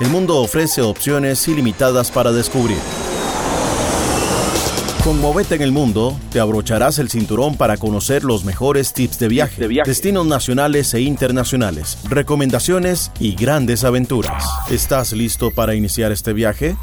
El 0.00 0.08
mundo 0.08 0.38
ofrece 0.38 0.80
opciones 0.80 1.46
ilimitadas 1.46 2.10
para 2.10 2.32
descubrir. 2.32 2.78
Con 5.04 5.20
Movete 5.20 5.56
en 5.56 5.62
el 5.62 5.72
Mundo, 5.72 6.18
te 6.32 6.40
abrocharás 6.40 6.98
el 6.98 7.10
cinturón 7.10 7.58
para 7.58 7.76
conocer 7.76 8.24
los 8.24 8.42
mejores 8.44 8.94
tips 8.94 9.18
de 9.18 9.28
viaje, 9.28 9.68
destinos 9.84 10.26
nacionales 10.26 10.94
e 10.94 11.02
internacionales, 11.02 11.98
recomendaciones 12.08 13.12
y 13.20 13.34
grandes 13.34 13.84
aventuras. 13.84 14.42
¿Estás 14.70 15.12
listo 15.12 15.50
para 15.50 15.74
iniciar 15.74 16.12
este 16.12 16.32
viaje? 16.32 16.76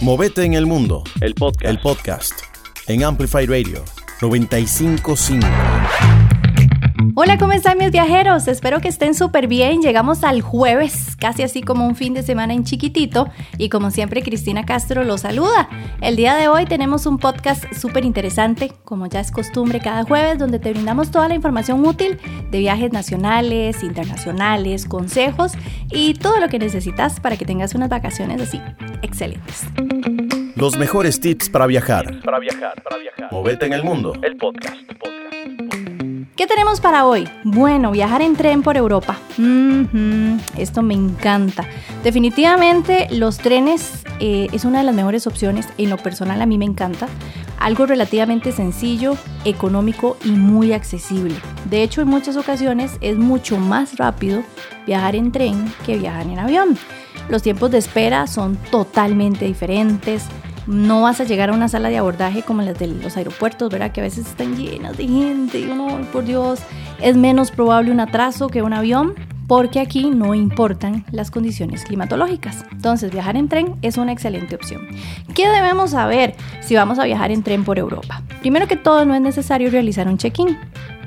Movete 0.00 0.42
en 0.42 0.54
el 0.54 0.66
Mundo, 0.66 1.04
el 1.20 1.34
podcast, 1.36 1.70
el 1.70 1.80
podcast 1.80 2.40
en 2.88 3.04
Amplify 3.04 3.46
Radio 3.46 3.84
955. 4.20 5.83
Hola, 7.16 7.38
¿cómo 7.38 7.52
están 7.52 7.78
mis 7.78 7.90
viajeros? 7.90 8.48
Espero 8.48 8.80
que 8.80 8.88
estén 8.88 9.14
súper 9.14 9.46
bien. 9.46 9.82
Llegamos 9.82 10.24
al 10.24 10.40
jueves, 10.40 11.16
casi 11.18 11.42
así 11.42 11.62
como 11.62 11.86
un 11.86 11.96
fin 11.96 12.14
de 12.14 12.22
semana 12.22 12.54
en 12.54 12.64
chiquitito. 12.64 13.28
Y 13.58 13.68
como 13.68 13.90
siempre, 13.90 14.22
Cristina 14.22 14.64
Castro 14.64 15.04
los 15.04 15.20
saluda. 15.20 15.68
El 16.00 16.16
día 16.16 16.34
de 16.34 16.48
hoy 16.48 16.64
tenemos 16.64 17.06
un 17.06 17.18
podcast 17.18 17.64
súper 17.74 18.04
interesante, 18.04 18.72
como 18.84 19.06
ya 19.06 19.20
es 19.20 19.30
costumbre 19.30 19.80
cada 19.80 20.04
jueves, 20.04 20.38
donde 20.38 20.58
te 20.58 20.72
brindamos 20.72 21.10
toda 21.10 21.28
la 21.28 21.34
información 21.34 21.86
útil 21.86 22.18
de 22.50 22.58
viajes 22.58 22.92
nacionales, 22.92 23.82
internacionales, 23.82 24.86
consejos 24.86 25.52
y 25.90 26.14
todo 26.14 26.40
lo 26.40 26.48
que 26.48 26.58
necesitas 26.58 27.20
para 27.20 27.36
que 27.36 27.44
tengas 27.44 27.74
unas 27.74 27.90
vacaciones 27.90 28.40
así 28.40 28.60
excelentes. 29.02 29.64
Los 30.56 30.78
mejores 30.78 31.20
tips 31.20 31.50
para 31.50 31.66
viajar. 31.66 32.20
Para 32.24 32.38
viajar, 32.38 32.80
para 32.82 32.96
viajar. 32.98 33.28
Movete 33.32 33.66
en 33.66 33.72
el 33.72 33.82
mundo. 33.82 34.14
El 34.22 34.36
podcast. 34.36 34.76
¿Qué 36.44 36.48
tenemos 36.48 36.78
para 36.78 37.06
hoy? 37.06 37.26
Bueno, 37.42 37.90
viajar 37.90 38.20
en 38.20 38.36
tren 38.36 38.62
por 38.62 38.76
Europa. 38.76 39.18
esto 40.58 40.82
me 40.82 40.92
encanta. 40.92 41.66
Definitivamente 42.02 43.08
los 43.12 43.38
trenes 43.38 44.04
eh, 44.20 44.48
es 44.52 44.66
una 44.66 44.80
de 44.80 44.84
las 44.84 44.94
mejores 44.94 45.26
opciones. 45.26 45.66
En 45.78 45.88
lo 45.88 45.96
personal 45.96 46.42
a 46.42 46.44
mí 46.44 46.58
me 46.58 46.66
encanta. 46.66 47.08
Algo 47.58 47.86
relativamente 47.86 48.52
sencillo, 48.52 49.16
económico 49.46 50.18
y 50.22 50.32
muy 50.32 50.74
accesible. 50.74 51.34
De 51.70 51.82
hecho, 51.82 52.02
en 52.02 52.08
muchas 52.08 52.36
ocasiones 52.36 52.98
es 53.00 53.16
mucho 53.16 53.56
más 53.56 53.96
rápido 53.96 54.42
viajar 54.86 55.16
en 55.16 55.32
tren 55.32 55.72
que 55.86 55.96
viajar 55.96 56.26
en 56.26 56.38
avión. 56.38 56.76
Los 57.30 57.42
tiempos 57.42 57.70
de 57.70 57.78
espera 57.78 58.26
son 58.26 58.56
totalmente 58.70 59.46
diferentes 59.46 60.26
no 60.66 61.02
vas 61.02 61.20
a 61.20 61.24
llegar 61.24 61.50
a 61.50 61.52
una 61.52 61.68
sala 61.68 61.88
de 61.88 61.98
abordaje 61.98 62.42
como 62.42 62.62
las 62.62 62.78
de 62.78 62.86
los 62.86 63.16
aeropuertos, 63.16 63.70
¿verdad? 63.70 63.92
Que 63.92 64.00
a 64.00 64.04
veces 64.04 64.26
están 64.26 64.56
llenas 64.56 64.96
de 64.96 65.06
gente 65.06 65.60
y 65.60 65.64
uno, 65.64 66.00
por 66.12 66.24
Dios, 66.24 66.60
es 67.00 67.16
menos 67.16 67.50
probable 67.50 67.90
un 67.90 68.00
atraso 68.00 68.48
que 68.48 68.62
un 68.62 68.72
avión 68.72 69.14
porque 69.46 69.80
aquí 69.80 70.10
no 70.10 70.34
importan 70.34 71.04
las 71.10 71.30
condiciones 71.30 71.84
climatológicas. 71.84 72.64
Entonces, 72.72 73.10
viajar 73.10 73.36
en 73.36 73.48
tren 73.48 73.74
es 73.82 73.98
una 73.98 74.12
excelente 74.12 74.54
opción. 74.54 74.86
¿Qué 75.34 75.48
debemos 75.48 75.90
saber 75.90 76.34
si 76.60 76.74
vamos 76.76 76.98
a 76.98 77.04
viajar 77.04 77.30
en 77.30 77.42
tren 77.42 77.64
por 77.64 77.78
Europa? 77.78 78.22
Primero 78.40 78.66
que 78.66 78.76
todo, 78.76 79.04
no 79.04 79.14
es 79.14 79.20
necesario 79.20 79.70
realizar 79.70 80.08
un 80.08 80.18
check-in. 80.18 80.56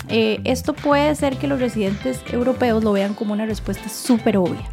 Eh, 0.10 0.40
esto 0.46 0.74
puede 0.74 1.14
ser 1.16 1.38
que 1.38 1.48
los 1.48 1.60
residentes 1.60 2.22
europeos 2.32 2.84
lo 2.84 2.94
vean 2.94 3.14
como 3.14 3.34
una 3.34 3.46
respuesta 3.46 3.90
súper 3.90 4.38
obvia, 4.38 4.70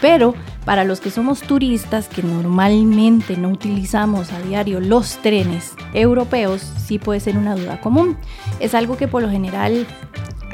pero 0.00 0.34
para 0.64 0.84
los 0.84 1.00
que 1.00 1.10
somos 1.10 1.40
turistas 1.40 2.08
que 2.08 2.22
normalmente 2.22 3.36
no 3.36 3.48
utilizamos 3.48 4.32
a 4.32 4.40
diario 4.40 4.80
los 4.80 5.16
trenes 5.22 5.74
europeos, 5.92 6.62
sí 6.62 6.98
puede 6.98 7.20
ser 7.20 7.36
una 7.36 7.56
duda 7.56 7.80
común. 7.80 8.16
Es 8.60 8.74
algo 8.74 8.96
que 8.96 9.08
por 9.08 9.22
lo 9.22 9.30
general 9.30 9.86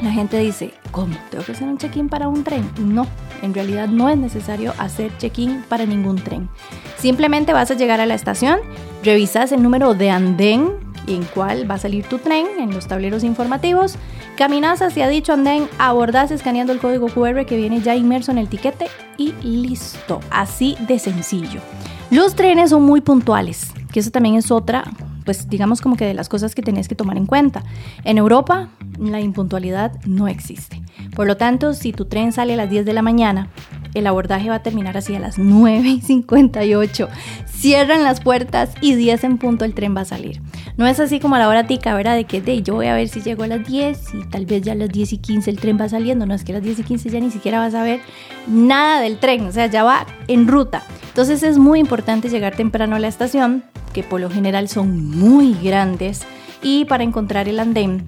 la 0.01 0.11
gente 0.11 0.37
dice, 0.39 0.73
¿cómo? 0.91 1.15
¿Tengo 1.29 1.45
que 1.45 1.53
hacer 1.53 1.67
un 1.67 1.77
check-in 1.77 2.09
para 2.09 2.27
un 2.27 2.43
tren? 2.43 2.69
No, 2.79 3.07
en 3.41 3.53
realidad 3.53 3.87
no 3.87 4.09
es 4.09 4.17
necesario 4.17 4.73
hacer 4.77 5.15
check-in 5.17 5.63
para 5.69 5.85
ningún 5.85 6.17
tren. 6.17 6.49
Simplemente 6.97 7.53
vas 7.53 7.71
a 7.71 7.75
llegar 7.75 8.01
a 8.01 8.05
la 8.05 8.15
estación, 8.15 8.59
revisas 9.03 9.51
el 9.51 9.61
número 9.61 9.93
de 9.93 10.09
andén 10.09 10.82
en 11.07 11.23
cuál 11.25 11.69
va 11.69 11.75
a 11.75 11.79
salir 11.79 12.05
tu 12.05 12.19
tren 12.19 12.47
en 12.59 12.73
los 12.73 12.87
tableros 12.87 13.23
informativos. 13.23 13.95
Caminas 14.37 14.81
hacia 14.81 15.07
dicho 15.07 15.33
andén, 15.33 15.67
abordas 15.77 16.31
escaneando 16.31 16.73
el 16.73 16.79
código 16.79 17.07
QR 17.07 17.45
que 17.45 17.57
viene 17.57 17.81
ya 17.81 17.95
inmerso 17.95 18.31
en 18.31 18.37
el 18.37 18.49
tiquete 18.49 18.87
y 19.17 19.33
listo. 19.41 20.19
Así 20.29 20.75
de 20.87 20.99
sencillo. 20.99 21.61
Los 22.09 22.35
trenes 22.35 22.71
son 22.71 22.83
muy 22.83 23.01
puntuales, 23.01 23.71
que 23.91 23.99
eso 23.99 24.11
también 24.11 24.35
es 24.35 24.51
otra, 24.51 24.83
pues 25.25 25.49
digamos 25.49 25.81
como 25.81 25.95
que 25.95 26.05
de 26.05 26.13
las 26.13 26.29
cosas 26.29 26.53
que 26.55 26.61
tenés 26.61 26.87
que 26.87 26.95
tomar 26.95 27.17
en 27.17 27.25
cuenta. 27.25 27.63
En 28.03 28.17
Europa 28.17 28.69
la 28.99 29.19
impuntualidad 29.19 29.93
no 30.05 30.27
existe. 30.27 30.81
Por 31.15 31.27
lo 31.27 31.37
tanto, 31.37 31.73
si 31.73 31.91
tu 31.91 32.05
tren 32.05 32.31
sale 32.31 32.53
a 32.53 32.57
las 32.57 32.69
10 32.69 32.85
de 32.85 32.93
la 32.93 33.01
mañana, 33.01 33.49
el 33.93 34.07
abordaje 34.07 34.49
va 34.49 34.55
a 34.55 34.63
terminar 34.63 34.97
así 34.97 35.15
a 35.15 35.19
las 35.19 35.37
9 35.37 35.87
y 35.87 36.01
58. 36.01 37.09
Cierran 37.45 38.03
las 38.03 38.21
puertas 38.21 38.71
y 38.81 38.95
10 38.95 39.23
en 39.23 39.37
punto 39.37 39.65
el 39.65 39.73
tren 39.73 39.95
va 39.95 40.01
a 40.01 40.05
salir. 40.05 40.41
No 40.75 40.87
es 40.87 40.99
así 40.99 41.19
como 41.19 41.35
a 41.35 41.39
la 41.39 41.49
hora 41.49 41.67
tica, 41.67 41.93
¿verdad? 41.93 42.15
De 42.15 42.23
que 42.23 42.41
de, 42.41 42.63
yo 42.63 42.73
voy 42.73 42.87
a 42.87 42.95
ver 42.95 43.07
si 43.07 43.21
llego 43.21 43.43
a 43.43 43.47
las 43.47 43.65
10 43.67 44.13
y 44.15 44.29
tal 44.29 44.45
vez 44.47 44.63
ya 44.63 44.71
a 44.71 44.75
las 44.75 44.89
10 44.89 45.13
y 45.13 45.17
15 45.19 45.49
el 45.51 45.59
tren 45.59 45.77
va 45.79 45.87
saliendo. 45.87 46.25
No 46.25 46.33
es 46.33 46.43
que 46.43 46.51
a 46.51 46.55
las 46.55 46.63
10 46.63 46.79
y 46.79 46.83
15 46.83 47.09
ya 47.09 47.19
ni 47.19 47.29
siquiera 47.29 47.59
vas 47.59 47.75
a 47.75 47.83
ver 47.83 47.99
nada 48.47 48.99
del 48.99 49.19
tren, 49.19 49.45
o 49.45 49.51
sea, 49.51 49.67
ya 49.67 49.83
va 49.83 50.07
en 50.27 50.47
ruta. 50.47 50.83
Entonces 51.09 51.43
es 51.43 51.59
muy 51.59 51.79
importante 51.79 52.29
llegar 52.29 52.55
temprano 52.55 52.95
a 52.95 52.99
la 52.99 53.07
estación, 53.07 53.63
que 53.93 54.01
por 54.01 54.19
lo 54.19 54.31
general 54.31 54.67
son 54.67 55.09
muy 55.11 55.53
grandes, 55.61 56.23
y 56.63 56.85
para 56.85 57.03
encontrar 57.03 57.47
el 57.47 57.59
andén 57.59 58.07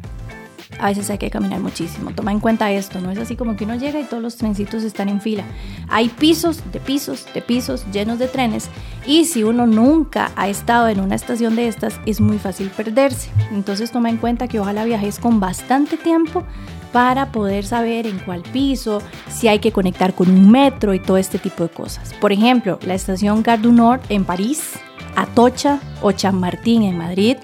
a 0.79 0.87
veces 0.87 1.09
hay 1.09 1.17
que 1.17 1.29
caminar 1.29 1.59
muchísimo. 1.59 2.11
Toma 2.11 2.31
en 2.31 2.39
cuenta 2.39 2.71
esto, 2.71 3.01
no 3.01 3.11
es 3.11 3.17
así 3.17 3.35
como 3.35 3.55
que 3.55 3.65
uno 3.65 3.75
llega 3.75 3.99
y 3.99 4.03
todos 4.03 4.21
los 4.21 4.35
trencitos 4.35 4.83
están 4.83 5.09
en 5.09 5.21
fila. 5.21 5.43
Hay 5.89 6.09
pisos 6.09 6.61
de 6.71 6.79
pisos 6.79 7.25
de 7.33 7.41
pisos 7.41 7.85
llenos 7.91 8.19
de 8.19 8.27
trenes 8.27 8.69
y 9.05 9.25
si 9.25 9.43
uno 9.43 9.67
nunca 9.67 10.31
ha 10.35 10.47
estado 10.47 10.87
en 10.87 10.99
una 10.99 11.15
estación 11.15 11.55
de 11.55 11.67
estas 11.67 11.99
es 12.05 12.21
muy 12.21 12.39
fácil 12.39 12.69
perderse. 12.69 13.29
Entonces 13.51 13.91
toma 13.91 14.09
en 14.09 14.17
cuenta 14.17 14.47
que 14.47 14.59
ojalá 14.59 14.85
viajes 14.85 15.19
con 15.19 15.39
bastante 15.39 15.97
tiempo 15.97 16.43
para 16.91 17.31
poder 17.31 17.65
saber 17.65 18.07
en 18.07 18.19
cuál 18.19 18.41
piso, 18.41 19.01
si 19.29 19.49
hay 19.49 19.59
que 19.59 19.73
conectar 19.73 20.13
con 20.13 20.29
un 20.29 20.49
metro 20.49 20.93
y 20.93 20.99
todo 20.99 21.17
este 21.17 21.37
tipo 21.37 21.63
de 21.63 21.69
cosas. 21.69 22.13
Por 22.21 22.31
ejemplo, 22.31 22.79
la 22.85 22.93
estación 22.93 23.43
Gare 23.43 23.61
du 23.61 23.73
Nord 23.73 23.99
en 24.07 24.23
París, 24.23 24.73
Atocha 25.15 25.79
o 26.01 26.13
Chamartín 26.13 26.83
en 26.83 26.97
Madrid 26.97 27.37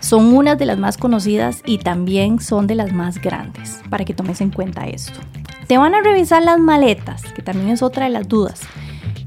son 0.00 0.34
unas 0.34 0.58
de 0.58 0.66
las 0.66 0.78
más 0.78 0.96
conocidas 0.96 1.62
y 1.64 1.78
también 1.78 2.40
son 2.40 2.66
de 2.66 2.74
las 2.74 2.92
más 2.92 3.20
grandes, 3.20 3.80
para 3.90 4.04
que 4.04 4.14
tomes 4.14 4.40
en 4.40 4.50
cuenta 4.50 4.86
esto. 4.86 5.18
Te 5.66 5.78
van 5.78 5.94
a 5.94 6.00
revisar 6.00 6.42
las 6.42 6.58
maletas, 6.58 7.22
que 7.34 7.42
también 7.42 7.70
es 7.70 7.82
otra 7.82 8.04
de 8.04 8.10
las 8.10 8.28
dudas. 8.28 8.60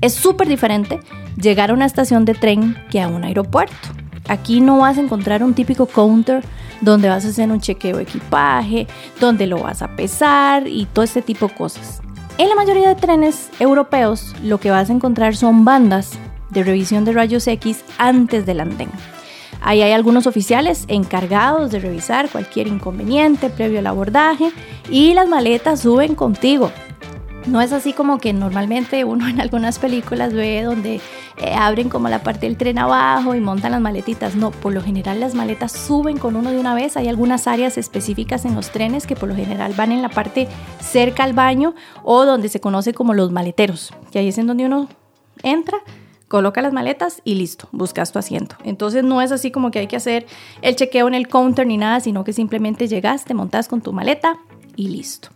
Es 0.01 0.13
súper 0.13 0.47
diferente 0.47 0.99
llegar 1.35 1.69
a 1.69 1.73
una 1.73 1.85
estación 1.85 2.25
de 2.25 2.33
tren 2.33 2.75
que 2.89 3.01
a 3.01 3.07
un 3.07 3.23
aeropuerto. 3.23 3.75
Aquí 4.27 4.61
no 4.61 4.79
vas 4.79 4.97
a 4.97 5.01
encontrar 5.01 5.43
un 5.43 5.53
típico 5.53 5.85
counter 5.85 6.43
donde 6.81 7.09
vas 7.09 7.25
a 7.25 7.29
hacer 7.29 7.51
un 7.51 7.61
chequeo 7.61 7.97
de 7.97 8.03
equipaje, 8.03 8.87
donde 9.19 9.45
lo 9.45 9.61
vas 9.61 9.81
a 9.81 9.95
pesar 9.95 10.67
y 10.67 10.85
todo 10.85 11.03
este 11.03 11.21
tipo 11.21 11.47
de 11.47 11.53
cosas. 11.53 12.01
En 12.37 12.49
la 12.49 12.55
mayoría 12.55 12.89
de 12.89 12.95
trenes 12.95 13.49
europeos 13.59 14.33
lo 14.43 14.59
que 14.59 14.71
vas 14.71 14.89
a 14.89 14.93
encontrar 14.93 15.35
son 15.35 15.63
bandas 15.63 16.13
de 16.49 16.63
revisión 16.63 17.05
de 17.05 17.13
rayos 17.13 17.47
X 17.47 17.83
antes 17.97 18.45
del 18.45 18.61
andén. 18.61 18.89
Ahí 19.61 19.81
hay 19.83 19.91
algunos 19.91 20.25
oficiales 20.25 20.85
encargados 20.87 21.71
de 21.71 21.79
revisar 21.79 22.29
cualquier 22.29 22.67
inconveniente 22.67 23.49
previo 23.49 23.79
al 23.79 23.87
abordaje 23.87 24.51
y 24.89 25.13
las 25.13 25.29
maletas 25.29 25.81
suben 25.81 26.15
contigo. 26.15 26.71
No 27.47 27.59
es 27.59 27.71
así 27.71 27.93
como 27.93 28.19
que 28.19 28.33
normalmente 28.33 29.03
uno 29.03 29.27
en 29.29 29.41
algunas 29.41 29.79
películas 29.79 30.33
ve 30.33 30.63
donde 30.63 31.01
eh, 31.37 31.53
abren 31.53 31.89
como 31.89 32.09
la 32.09 32.23
parte 32.23 32.45
del 32.45 32.57
tren 32.57 32.77
abajo 32.77 33.35
y 33.35 33.39
montan 33.39 33.71
las 33.71 33.81
maletitas. 33.81 34.35
No, 34.35 34.51
por 34.51 34.73
lo 34.73 34.81
general 34.81 35.19
las 35.19 35.33
maletas 35.33 35.71
suben 35.71 36.17
con 36.17 36.35
uno 36.35 36.51
de 36.51 36.59
una 36.59 36.73
vez. 36.73 36.97
Hay 36.97 37.07
algunas 37.07 37.47
áreas 37.47 37.77
específicas 37.77 38.45
en 38.45 38.55
los 38.55 38.69
trenes 38.71 39.07
que 39.07 39.15
por 39.15 39.29
lo 39.29 39.35
general 39.35 39.73
van 39.75 39.91
en 39.91 40.01
la 40.01 40.09
parte 40.09 40.47
cerca 40.79 41.23
al 41.23 41.33
baño 41.33 41.73
o 42.03 42.25
donde 42.25 42.49
se 42.49 42.59
conoce 42.59 42.93
como 42.93 43.13
los 43.13 43.31
maleteros. 43.31 43.93
Y 44.11 44.17
ahí 44.17 44.27
es 44.27 44.37
en 44.37 44.47
donde 44.47 44.65
uno 44.65 44.87
entra, 45.43 45.79
coloca 46.31 46.61
las 46.61 46.71
maletas 46.71 47.21
y 47.25 47.35
listo, 47.35 47.67
buscas 47.73 48.13
tu 48.13 48.17
asiento. 48.17 48.55
Entonces 48.63 49.03
no 49.03 49.21
es 49.21 49.33
así 49.33 49.51
como 49.51 49.69
que 49.69 49.79
hay 49.79 49.87
que 49.87 49.97
hacer 49.97 50.27
el 50.61 50.77
chequeo 50.77 51.09
en 51.09 51.13
el 51.13 51.27
counter 51.27 51.67
ni 51.67 51.75
nada, 51.75 51.99
sino 51.99 52.23
que 52.23 52.31
simplemente 52.31 52.87
llegas, 52.87 53.25
te 53.25 53.33
montas 53.33 53.67
con 53.67 53.81
tu 53.81 53.91
maleta 53.91 54.37
y 54.77 54.87
listo. 54.87 55.27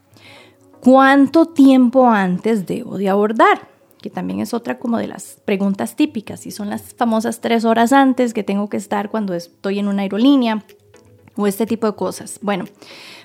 ¿Cuánto 0.79 1.47
tiempo 1.47 2.07
antes 2.07 2.65
debo 2.65 2.97
de 2.97 3.09
abordar? 3.09 3.67
Que 4.01 4.09
también 4.09 4.39
es 4.39 4.53
otra 4.53 4.79
como 4.79 4.97
de 4.97 5.09
las 5.09 5.41
preguntas 5.43 5.97
típicas, 5.97 6.45
y 6.45 6.51
son 6.51 6.69
las 6.69 6.93
famosas 6.93 7.41
tres 7.41 7.65
horas 7.65 7.91
antes 7.91 8.33
que 8.33 8.43
tengo 8.43 8.69
que 8.69 8.77
estar 8.77 9.09
cuando 9.09 9.33
estoy 9.33 9.79
en 9.79 9.89
una 9.89 10.03
aerolínea 10.03 10.63
o 11.35 11.45
este 11.45 11.65
tipo 11.65 11.87
de 11.87 11.97
cosas. 11.97 12.39
Bueno, 12.41 12.63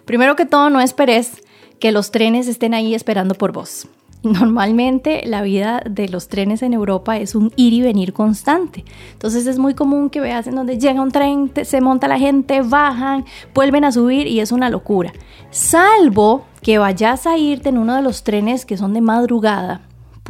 primero 0.07 0.35
que 0.35 0.45
todo, 0.45 0.71
no 0.71 0.81
esperes 0.81 1.45
que 1.79 1.93
los 1.93 2.11
trenes 2.11 2.49
estén 2.49 2.75
ahí 2.75 2.97
esperando 2.97 3.37
por 3.37 3.53
vos. 3.53 3.87
Normalmente 4.23 5.23
la 5.25 5.43
vida 5.43 5.83
de 5.89 6.09
los 6.09 6.29
trenes 6.29 6.63
en 6.63 6.75
Europa 6.75 7.17
es 7.17 7.35
un 7.35 7.53
ir 7.57 7.73
y 7.73 7.83
venir 7.83 8.13
constante. 8.13 8.85
Entonces 9.13 9.47
es 9.47 9.59
muy 9.59 9.75
común 9.75 10.11
que 10.11 10.21
veas 10.21 10.47
en 10.47 10.57
donde 10.57 10.79
llega 10.79 11.01
un 11.01 11.11
tren, 11.11 11.51
se 11.63 11.81
monta 11.81 12.09
la 12.09 12.19
gente, 12.19 12.61
bajan, 12.63 13.25
vuelven 13.55 13.85
a 13.85 13.93
subir 13.93 14.27
y 14.27 14.41
es 14.41 14.53
una 14.53 14.69
locura. 14.69 15.13
Salvo 15.51 16.45
que 16.63 16.79
vayas 16.79 17.27
a 17.27 17.39
irte 17.39 17.71
en 17.71 17.79
uno 17.79 17.97
de 17.97 18.03
los 18.03 18.23
trenes 18.23 18.67
que 18.67 18.77
son 18.77 18.93
de 18.93 19.01
madrugada 19.01 19.81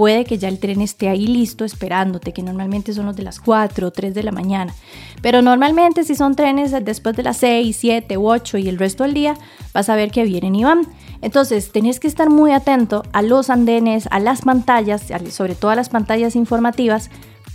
puede 0.00 0.24
que 0.24 0.38
ya 0.38 0.48
el 0.48 0.58
tren 0.58 0.80
esté 0.80 1.10
ahí 1.10 1.26
listo 1.26 1.62
esperándote, 1.62 2.32
que 2.32 2.42
normalmente 2.42 2.94
son 2.94 3.04
los 3.04 3.16
de 3.16 3.22
las 3.22 3.38
4 3.38 3.86
o 3.86 3.90
3 3.90 4.14
de 4.14 4.22
la 4.22 4.32
mañana. 4.32 4.74
Pero 5.20 5.42
normalmente 5.42 6.04
si 6.04 6.14
son 6.14 6.36
trenes 6.36 6.72
después 6.82 7.14
de 7.16 7.22
las 7.22 7.36
6, 7.36 7.76
7 7.76 8.16
u 8.16 8.26
8 8.26 8.56
y 8.56 8.68
el 8.70 8.78
resto 8.78 9.04
del 9.04 9.12
día, 9.12 9.36
vas 9.74 9.90
a 9.90 9.96
ver 9.96 10.10
que 10.10 10.24
vienen 10.24 10.54
y 10.54 10.64
van. 10.64 10.86
Entonces, 11.22 11.72
tenés 11.72 12.00
que 12.00 12.08
estar 12.08 12.30
muy 12.30 12.52
atento 12.52 13.02
a 13.12 13.22
los 13.22 13.50
andenes, 13.50 14.08
a 14.10 14.20
las 14.20 14.42
pantallas, 14.42 15.06
sobre 15.30 15.54
todo 15.54 15.70
a 15.70 15.76
las 15.76 15.88
pantallas 15.88 16.36
informativas, 16.36 17.10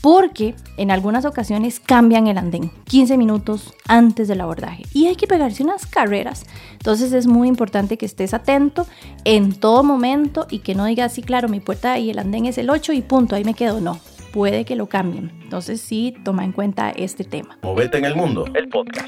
porque 0.06 0.54
en 0.78 0.92
algunas 0.92 1.26
ocasiones 1.26 1.80
cambian 1.80 2.28
el 2.28 2.38
andén 2.38 2.70
15 2.84 3.18
minutos 3.18 3.74
antes 3.88 4.28
del 4.28 4.40
abordaje 4.40 4.84
y 4.94 5.08
hay 5.08 5.16
que 5.16 5.26
pegarse 5.26 5.64
unas 5.64 5.88
carreras. 5.88 6.46
Entonces 6.74 7.12
es 7.12 7.26
muy 7.26 7.48
importante 7.48 7.98
que 7.98 8.06
estés 8.06 8.36
atento 8.36 8.86
en 9.24 9.54
todo 9.54 9.84
momento 9.84 10.46
y 10.48 10.60
que 10.60 10.76
no 10.76 10.86
digas, 10.86 11.14
sí, 11.14 11.24
claro, 11.24 11.50
mi 11.50 11.60
puerta 11.60 11.98
y 11.98 12.12
el 12.12 12.20
andén 12.20 12.46
es 12.46 12.60
el 12.60 12.70
8 12.70 12.94
y 12.94 13.02
punto, 13.02 13.36
ahí 13.36 13.44
me 13.44 13.56
quedo. 13.56 13.82
No, 13.82 14.00
puede 14.32 14.64
que 14.64 14.76
lo 14.76 14.86
cambien. 14.86 15.32
Entonces 15.42 15.82
sí, 15.82 16.14
toma 16.24 16.46
en 16.46 16.52
cuenta 16.52 16.92
este 16.92 17.24
tema. 17.24 17.58
Movete 17.64 17.98
en 17.98 18.06
el 18.06 18.16
mundo, 18.16 18.46
el 18.54 18.70
podcast. 18.70 19.08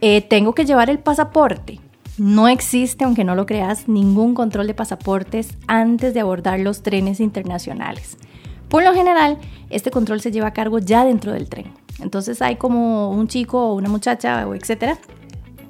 Eh, 0.00 0.20
tengo 0.20 0.54
que 0.54 0.64
llevar 0.64 0.88
el 0.88 1.00
pasaporte. 1.00 1.80
No 2.18 2.48
existe, 2.48 3.04
aunque 3.04 3.24
no 3.24 3.34
lo 3.34 3.46
creas, 3.46 3.88
ningún 3.88 4.34
control 4.34 4.66
de 4.66 4.74
pasaportes 4.74 5.56
antes 5.66 6.12
de 6.12 6.20
abordar 6.20 6.60
los 6.60 6.82
trenes 6.82 7.20
internacionales. 7.20 8.18
Por 8.68 8.82
lo 8.82 8.94
general, 8.94 9.38
este 9.70 9.90
control 9.90 10.20
se 10.20 10.30
lleva 10.30 10.48
a 10.48 10.52
cargo 10.52 10.78
ya 10.78 11.04
dentro 11.04 11.32
del 11.32 11.48
tren. 11.48 11.72
Entonces 12.00 12.42
hay 12.42 12.56
como 12.56 13.10
un 13.10 13.28
chico 13.28 13.68
o 13.68 13.74
una 13.74 13.88
muchacha 13.88 14.46
o 14.46 14.54
etcétera 14.54 14.98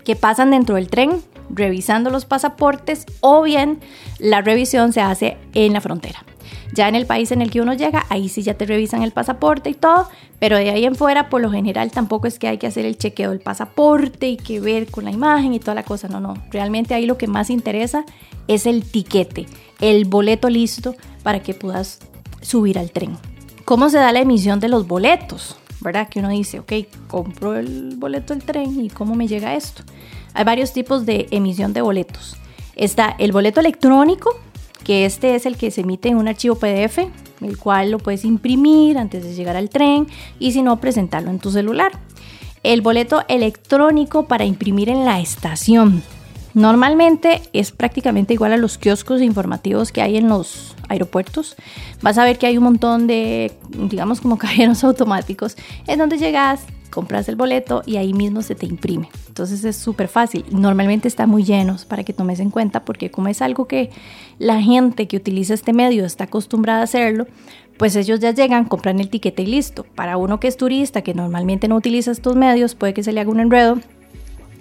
que 0.04 0.16
pasan 0.16 0.50
dentro 0.50 0.74
del 0.74 0.88
tren 0.88 1.22
revisando 1.50 2.10
los 2.10 2.24
pasaportes 2.24 3.06
o 3.20 3.42
bien 3.42 3.78
la 4.18 4.40
revisión 4.40 4.92
se 4.92 5.00
hace 5.00 5.36
en 5.54 5.72
la 5.72 5.80
frontera. 5.80 6.24
Ya 6.72 6.88
en 6.88 6.94
el 6.94 7.06
país 7.06 7.30
en 7.32 7.42
el 7.42 7.50
que 7.50 7.60
uno 7.60 7.74
llega, 7.74 8.06
ahí 8.08 8.28
sí 8.28 8.42
ya 8.42 8.54
te 8.54 8.64
revisan 8.64 9.02
el 9.02 9.12
pasaporte 9.12 9.68
y 9.68 9.74
todo, 9.74 10.08
pero 10.38 10.56
de 10.56 10.70
ahí 10.70 10.86
en 10.86 10.94
fuera, 10.94 11.28
por 11.28 11.42
lo 11.42 11.50
general, 11.50 11.90
tampoco 11.90 12.26
es 12.26 12.38
que 12.38 12.48
hay 12.48 12.56
que 12.56 12.66
hacer 12.66 12.86
el 12.86 12.96
chequeo 12.96 13.30
del 13.30 13.40
pasaporte 13.40 14.28
y 14.28 14.36
que 14.38 14.58
ver 14.58 14.90
con 14.90 15.04
la 15.04 15.10
imagen 15.10 15.52
y 15.52 15.60
toda 15.60 15.74
la 15.74 15.82
cosa. 15.82 16.08
No, 16.08 16.18
no. 16.18 16.34
Realmente 16.50 16.94
ahí 16.94 17.04
lo 17.04 17.18
que 17.18 17.26
más 17.26 17.50
interesa 17.50 18.04
es 18.48 18.66
el 18.66 18.84
tiquete, 18.84 19.46
el 19.80 20.06
boleto 20.06 20.48
listo 20.48 20.94
para 21.22 21.42
que 21.42 21.52
puedas 21.52 22.00
subir 22.40 22.78
al 22.78 22.90
tren. 22.90 23.18
¿Cómo 23.64 23.90
se 23.90 23.98
da 23.98 24.10
la 24.12 24.20
emisión 24.20 24.58
de 24.58 24.68
los 24.68 24.86
boletos? 24.88 25.56
¿Verdad? 25.80 26.08
Que 26.08 26.20
uno 26.20 26.30
dice, 26.30 26.60
ok, 26.60 26.72
compro 27.08 27.54
el 27.54 27.96
boleto 27.96 28.34
del 28.34 28.44
tren 28.44 28.80
y 28.80 28.88
cómo 28.88 29.14
me 29.14 29.26
llega 29.26 29.54
esto. 29.54 29.82
Hay 30.32 30.44
varios 30.44 30.72
tipos 30.72 31.04
de 31.04 31.28
emisión 31.30 31.72
de 31.72 31.82
boletos. 31.82 32.36
Está 32.76 33.14
el 33.18 33.32
boleto 33.32 33.60
electrónico, 33.60 34.30
que 34.82 35.04
este 35.04 35.34
es 35.34 35.46
el 35.46 35.56
que 35.56 35.70
se 35.70 35.82
emite 35.82 36.08
en 36.08 36.16
un 36.16 36.28
archivo 36.28 36.56
PDF, 36.56 36.98
el 37.40 37.58
cual 37.58 37.90
lo 37.90 37.98
puedes 37.98 38.24
imprimir 38.24 38.98
antes 38.98 39.24
de 39.24 39.34
llegar 39.34 39.56
al 39.56 39.70
tren 39.70 40.06
y 40.38 40.52
si 40.52 40.62
no, 40.62 40.80
presentarlo 40.80 41.30
en 41.30 41.38
tu 41.38 41.50
celular. 41.50 41.92
El 42.62 42.80
boleto 42.80 43.24
electrónico 43.28 44.26
para 44.26 44.44
imprimir 44.44 44.88
en 44.88 45.04
la 45.04 45.20
estación. 45.20 46.02
Normalmente 46.54 47.42
es 47.52 47.72
prácticamente 47.72 48.34
igual 48.34 48.52
a 48.52 48.58
los 48.58 48.76
kioscos 48.76 49.22
informativos 49.22 49.90
que 49.90 50.02
hay 50.02 50.18
en 50.18 50.28
los 50.28 50.76
aeropuertos. 50.88 51.56
Vas 52.02 52.18
a 52.18 52.24
ver 52.24 52.38
que 52.38 52.46
hay 52.46 52.58
un 52.58 52.64
montón 52.64 53.06
de, 53.06 53.52
digamos, 53.70 54.20
como 54.20 54.36
cajeros 54.38 54.84
automáticos 54.84 55.56
en 55.86 55.98
donde 55.98 56.18
llegas, 56.18 56.60
compras 56.92 57.28
el 57.28 57.34
boleto 57.34 57.82
y 57.86 57.96
ahí 57.96 58.12
mismo 58.12 58.42
se 58.42 58.54
te 58.54 58.66
imprime. 58.66 59.08
Entonces 59.26 59.64
es 59.64 59.76
súper 59.76 60.06
fácil. 60.06 60.44
Normalmente 60.52 61.08
está 61.08 61.26
muy 61.26 61.42
llenos 61.42 61.84
para 61.84 62.04
que 62.04 62.12
tomes 62.12 62.38
en 62.38 62.50
cuenta 62.50 62.84
porque 62.84 63.10
como 63.10 63.28
es 63.28 63.42
algo 63.42 63.66
que 63.66 63.90
la 64.38 64.62
gente 64.62 65.08
que 65.08 65.16
utiliza 65.16 65.54
este 65.54 65.72
medio 65.72 66.04
está 66.04 66.24
acostumbrada 66.24 66.80
a 66.80 66.84
hacerlo, 66.84 67.26
pues 67.78 67.96
ellos 67.96 68.20
ya 68.20 68.30
llegan, 68.30 68.66
compran 68.66 69.00
el 69.00 69.08
tiquete 69.08 69.42
y 69.42 69.46
listo. 69.46 69.84
Para 69.94 70.16
uno 70.16 70.38
que 70.38 70.46
es 70.46 70.56
turista, 70.56 71.02
que 71.02 71.14
normalmente 71.14 71.66
no 71.66 71.76
utiliza 71.76 72.12
estos 72.12 72.36
medios, 72.36 72.74
puede 72.74 72.94
que 72.94 73.02
se 73.02 73.12
le 73.12 73.20
haga 73.20 73.30
un 73.30 73.40
enredo 73.40 73.80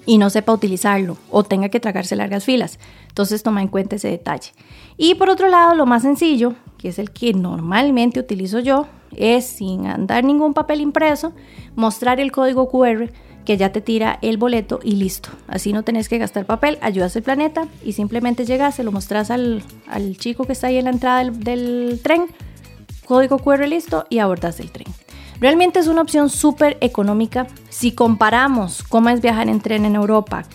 y 0.05 0.17
no 0.17 0.29
sepa 0.29 0.53
utilizarlo 0.53 1.17
o 1.29 1.43
tenga 1.43 1.69
que 1.69 1.79
tragarse 1.79 2.15
largas 2.15 2.45
filas. 2.45 2.79
Entonces 3.09 3.43
toma 3.43 3.61
en 3.61 3.67
cuenta 3.67 3.97
ese 3.97 4.07
detalle. 4.07 4.53
Y 4.97 5.15
por 5.15 5.29
otro 5.29 5.49
lado, 5.49 5.75
lo 5.75 5.85
más 5.85 6.01
sencillo, 6.01 6.55
que 6.77 6.89
es 6.89 6.97
el 6.97 7.11
que 7.11 7.33
normalmente 7.33 8.19
utilizo 8.19 8.59
yo, 8.59 8.87
es 9.15 9.45
sin 9.45 9.85
andar 9.85 10.23
ningún 10.23 10.53
papel 10.53 10.81
impreso, 10.81 11.33
mostrar 11.75 12.19
el 12.19 12.31
código 12.31 12.69
QR 12.69 13.11
que 13.45 13.57
ya 13.57 13.71
te 13.71 13.81
tira 13.81 14.19
el 14.21 14.37
boleto 14.37 14.79
y 14.83 14.91
listo. 14.91 15.29
Así 15.47 15.73
no 15.73 15.83
tenés 15.83 16.09
que 16.09 16.17
gastar 16.17 16.45
papel, 16.45 16.77
ayudas 16.81 17.15
al 17.15 17.23
planeta 17.23 17.67
y 17.83 17.93
simplemente 17.93 18.45
llegas, 18.45 18.75
se 18.75 18.83
lo 18.83 18.91
mostras 18.91 19.31
al, 19.31 19.63
chico 20.17 20.45
que 20.45 20.53
está 20.53 20.67
ahí 20.67 20.77
en 20.77 20.85
la 20.85 20.91
entrada 20.91 21.23
del, 21.23 21.39
del 21.39 21.99
tren, 22.03 22.25
código 23.05 23.39
QR 23.39 23.67
listo 23.67 24.05
y 24.09 24.19
abordas 24.19 24.59
el 24.59 24.71
tren. 24.71 24.87
Realmente 25.39 25.79
es 25.79 25.87
una 25.87 26.03
opción 26.03 26.29
súper 26.29 26.77
económica. 26.81 27.47
Si 27.69 27.93
comparamos 27.93 28.83
cómo 28.83 29.09
es 29.09 29.21
viajar 29.21 29.49
en 29.49 29.59
tren 29.59 29.85
en 29.85 29.95
Europa 29.95 30.45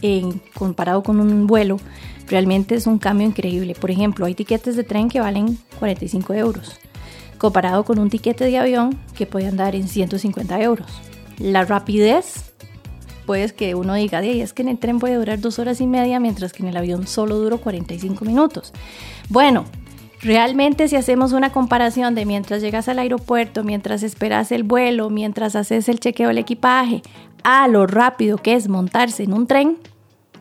en, 0.00 0.40
comparado 0.54 1.02
con 1.02 1.18
un 1.18 1.46
vuelo, 1.48 1.78
realmente 2.28 2.74
es 2.74 2.86
un 2.86 2.98
cambio 2.98 3.26
increíble. 3.26 3.74
Por 3.74 3.90
ejemplo, 3.90 4.26
hay 4.26 4.34
tiquetes 4.34 4.76
de 4.76 4.84
tren 4.84 5.08
que 5.08 5.20
valen 5.20 5.58
45 5.78 6.34
euros, 6.34 6.78
comparado 7.42 7.82
con 7.82 7.98
un 7.98 8.08
tiquete 8.08 8.44
de 8.44 8.56
avión 8.56 8.96
que 9.16 9.26
puede 9.26 9.48
andar 9.48 9.74
en 9.74 9.88
150 9.88 10.62
euros. 10.62 10.86
La 11.38 11.64
rapidez, 11.64 12.52
pues 13.26 13.52
que 13.52 13.74
uno 13.74 13.94
diga, 13.94 14.22
es 14.22 14.52
que 14.52 14.62
en 14.62 14.68
el 14.68 14.78
tren 14.78 15.00
puede 15.00 15.16
durar 15.16 15.40
dos 15.40 15.58
horas 15.58 15.80
y 15.80 15.88
media, 15.88 16.20
mientras 16.20 16.52
que 16.52 16.62
en 16.62 16.68
el 16.68 16.76
avión 16.76 17.08
solo 17.08 17.40
duró 17.40 17.58
45 17.58 18.24
minutos. 18.24 18.72
Bueno, 19.28 19.64
Realmente 20.24 20.86
si 20.86 20.94
hacemos 20.94 21.32
una 21.32 21.50
comparación 21.50 22.14
de 22.14 22.24
mientras 22.26 22.62
llegas 22.62 22.86
al 22.88 23.00
aeropuerto, 23.00 23.64
mientras 23.64 24.04
esperas 24.04 24.52
el 24.52 24.62
vuelo, 24.62 25.10
mientras 25.10 25.56
haces 25.56 25.88
el 25.88 25.98
chequeo 25.98 26.28
del 26.28 26.38
equipaje, 26.38 27.02
a 27.42 27.66
lo 27.66 27.88
rápido 27.88 28.38
que 28.38 28.54
es 28.54 28.68
montarse 28.68 29.24
en 29.24 29.32
un 29.32 29.48
tren, 29.48 29.78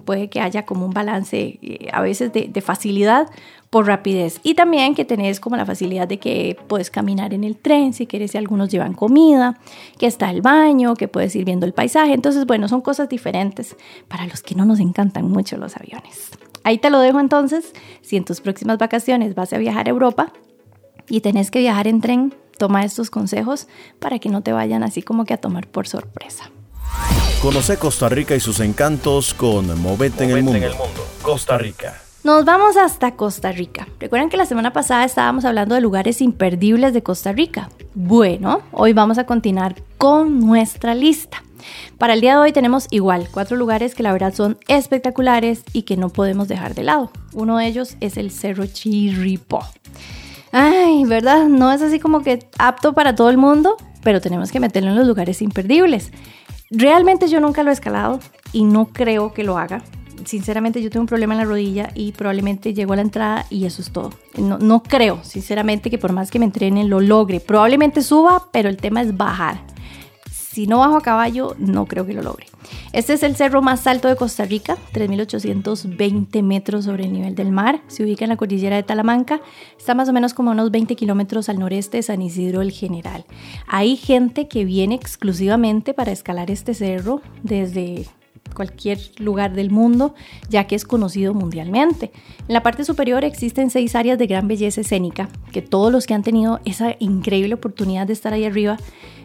puede 0.05 0.29
que 0.29 0.39
haya 0.39 0.65
como 0.65 0.85
un 0.85 0.93
balance 0.93 1.57
eh, 1.61 1.87
a 1.91 2.01
veces 2.01 2.31
de, 2.31 2.61
facilidad 2.61 3.27
por 3.71 3.87
rapidez. 3.87 4.41
Y 4.43 4.53
también 4.53 4.93
que 4.93 5.05
tenés 5.05 5.39
como 5.39 5.55
la 5.55 5.65
facilidad 5.65 6.07
de 6.07 6.19
que 6.19 6.57
puedes 6.67 6.91
caminar 6.91 7.33
en 7.33 7.45
el 7.45 7.55
tren, 7.55 7.93
si 7.93 8.05
quieres, 8.05 8.31
si 8.31 8.37
algunos 8.37 8.69
llevan 8.69 8.93
comida, 8.93 9.57
que 9.97 10.05
está 10.05 10.29
el 10.29 10.41
baño, 10.41 10.95
que 10.95 11.07
puedes 11.07 11.35
ir 11.35 11.45
viendo 11.45 11.65
el 11.65 11.73
paisaje. 11.73 12.13
Entonces, 12.13 12.45
bueno, 12.45 12.67
son 12.67 12.81
cosas 12.81 13.07
diferentes 13.07 13.77
para 14.09 14.27
los 14.27 14.43
que 14.43 14.55
no 14.55 14.65
nos 14.65 14.81
encantan 14.81 15.31
mucho 15.31 15.57
los 15.57 15.77
aviones. 15.77 16.31
Ahí 16.63 16.77
te 16.77 16.89
lo 16.89 16.99
dejo 16.99 17.21
entonces. 17.21 17.73
Si 18.01 18.17
en 18.17 18.25
tus 18.25 18.41
próximas 18.41 18.77
vacaciones 18.77 19.35
vas 19.35 19.53
a 19.53 19.57
viajar 19.57 19.87
a 19.87 19.91
Europa 19.91 20.33
y 21.07 21.21
tenés 21.21 21.49
que 21.49 21.59
viajar 21.59 21.87
en 21.87 22.01
tren, 22.01 22.35
toma 22.57 22.83
estos 22.83 23.09
consejos 23.09 23.69
para 23.99 24.19
que 24.19 24.27
no 24.27 24.43
te 24.43 24.51
vayan 24.51 24.83
así 24.83 25.01
como 25.01 25.23
que 25.23 25.33
a 25.33 25.37
tomar 25.37 25.67
por 25.67 25.87
sorpresa. 25.87 26.51
Conoce 27.41 27.77
Costa 27.77 28.09
Rica 28.09 28.35
y 28.35 28.41
sus 28.41 28.59
encantos 28.59 29.33
con 29.33 29.81
Movete, 29.81 30.25
en, 30.25 30.31
el 30.31 30.43
mundo. 30.43 30.59
Costa 31.23 31.57
Rica. 31.57 32.01
Nos 32.23 32.45
vamos 32.45 32.77
hasta 32.77 33.15
Costa 33.15 33.51
Rica. 33.51 33.87
Recuerden 33.99 34.29
que 34.29 34.37
la 34.37 34.45
semana 34.45 34.71
pasada 34.71 35.05
estábamos 35.05 35.43
hablando 35.43 35.73
de 35.73 35.81
lugares 35.81 36.21
imperdibles 36.21 36.93
de 36.93 37.01
Costa 37.01 37.31
Rica. 37.31 37.71
Bueno, 37.95 38.61
hoy 38.71 38.93
vamos 38.93 39.17
a 39.17 39.25
continuar 39.25 39.73
con 39.97 40.39
nuestra 40.39 40.93
lista. 40.93 41.43
Para 41.97 42.13
el 42.13 42.21
día 42.21 42.33
de 42.33 42.41
hoy 42.41 42.51
tenemos 42.51 42.85
igual 42.91 43.27
cuatro 43.31 43.57
lugares 43.57 43.95
que 43.95 44.03
la 44.03 44.13
verdad 44.13 44.35
son 44.35 44.59
espectaculares 44.67 45.63
y 45.73 45.81
que 45.81 45.97
no 45.97 46.09
podemos 46.09 46.47
dejar 46.47 46.75
de 46.75 46.83
lado. 46.83 47.09
Uno 47.33 47.57
de 47.57 47.65
ellos 47.65 47.97
es 48.01 48.17
el 48.17 48.29
Cerro 48.29 48.67
Chirripó. 48.67 49.65
Ay, 50.51 51.05
¿verdad? 51.05 51.47
No 51.47 51.71
es 51.71 51.81
así 51.81 51.99
como 51.99 52.21
que 52.21 52.47
apto 52.59 52.93
para 52.93 53.15
todo 53.15 53.31
el 53.31 53.37
mundo, 53.37 53.77
pero 54.03 54.21
tenemos 54.21 54.51
que 54.51 54.59
meterlo 54.59 54.91
en 54.91 54.95
los 54.95 55.07
lugares 55.07 55.41
imperdibles. 55.41 56.11
Realmente 56.69 57.29
yo 57.29 57.39
nunca 57.39 57.63
lo 57.63 57.71
he 57.71 57.73
escalado 57.73 58.19
y 58.53 58.63
no 58.63 58.85
creo 58.85 59.33
que 59.33 59.43
lo 59.43 59.57
haga. 59.57 59.81
Sinceramente 60.25 60.81
yo 60.81 60.89
tengo 60.89 61.01
un 61.01 61.07
problema 61.07 61.33
en 61.33 61.39
la 61.39 61.45
rodilla 61.45 61.89
y 61.95 62.11
probablemente 62.11 62.73
llego 62.73 62.93
a 62.93 62.97
la 62.97 63.01
entrada 63.01 63.45
y 63.49 63.65
eso 63.65 63.81
es 63.81 63.91
todo. 63.91 64.11
No, 64.37 64.57
no 64.57 64.83
creo, 64.83 65.19
sinceramente, 65.23 65.89
que 65.89 65.97
por 65.97 66.13
más 66.13 66.31
que 66.31 66.39
me 66.39 66.45
entrenen 66.45 66.89
lo 66.89 66.99
logre. 66.99 67.39
Probablemente 67.39 68.01
suba, 68.01 68.47
pero 68.51 68.69
el 68.69 68.77
tema 68.77 69.01
es 69.01 69.15
bajar 69.15 69.61
si 70.51 70.67
no 70.67 70.79
bajo 70.79 70.97
a 70.97 71.01
caballo, 71.01 71.55
no 71.59 71.85
creo 71.85 72.05
que 72.05 72.13
lo 72.13 72.21
logre. 72.21 72.45
Este 72.91 73.13
es 73.13 73.23
el 73.23 73.37
cerro 73.37 73.61
más 73.61 73.87
alto 73.87 74.09
de 74.09 74.17
Costa 74.17 74.43
Rica, 74.43 74.77
3.820 74.93 76.43
metros 76.43 76.83
sobre 76.83 77.05
el 77.05 77.13
nivel 77.13 77.35
del 77.35 77.53
mar. 77.53 77.79
Se 77.87 78.03
ubica 78.03 78.25
en 78.25 78.29
la 78.29 78.35
cordillera 78.35 78.75
de 78.75 78.83
Talamanca. 78.83 79.39
Está 79.77 79.95
más 79.95 80.09
o 80.09 80.13
menos 80.13 80.33
como 80.33 80.51
unos 80.51 80.69
20 80.69 80.97
kilómetros 80.97 81.47
al 81.47 81.57
noreste 81.57 81.97
de 81.97 82.03
San 82.03 82.21
Isidro 82.21 82.61
el 82.61 82.71
General. 82.71 83.23
Hay 83.65 83.95
gente 83.95 84.49
que 84.49 84.65
viene 84.65 84.95
exclusivamente 84.95 85.93
para 85.93 86.11
escalar 86.11 86.51
este 86.51 86.73
cerro 86.73 87.21
desde 87.43 88.07
cualquier 88.53 88.99
lugar 89.17 89.53
del 89.53 89.71
mundo, 89.71 90.13
ya 90.49 90.65
que 90.65 90.75
es 90.75 90.85
conocido 90.85 91.33
mundialmente. 91.33 92.11
En 92.47 92.53
la 92.53 92.63
parte 92.63 92.83
superior 92.85 93.23
existen 93.23 93.69
seis 93.69 93.95
áreas 93.95 94.17
de 94.19 94.27
gran 94.27 94.47
belleza 94.47 94.81
escénica, 94.81 95.29
que 95.51 95.61
todos 95.61 95.91
los 95.91 96.05
que 96.05 96.13
han 96.13 96.23
tenido 96.23 96.59
esa 96.65 96.95
increíble 96.99 97.53
oportunidad 97.53 98.07
de 98.07 98.13
estar 98.13 98.33
ahí 98.33 98.45
arriba 98.45 98.77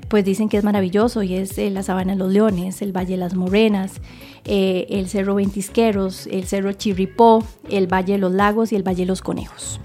pues 0.08 0.24
dicen 0.24 0.48
que 0.48 0.56
es 0.56 0.64
maravilloso 0.64 1.22
y 1.22 1.34
es 1.34 1.58
eh, 1.58 1.70
la 1.70 1.82
Sabana 1.82 2.12
de 2.12 2.18
los 2.18 2.32
Leones, 2.32 2.80
el 2.82 2.96
Valle 2.96 3.12
de 3.12 3.16
las 3.16 3.34
Morenas, 3.34 4.00
eh, 4.44 4.86
el 4.90 5.08
Cerro 5.08 5.34
Ventisqueros, 5.34 6.26
el 6.28 6.46
Cerro 6.46 6.72
Chirripó, 6.72 7.44
el 7.68 7.92
Valle 7.92 8.14
de 8.14 8.18
los 8.18 8.32
Lagos 8.32 8.72
y 8.72 8.76
el 8.76 8.86
Valle 8.86 9.02
de 9.02 9.06
los 9.06 9.22
Conejos. 9.22 9.80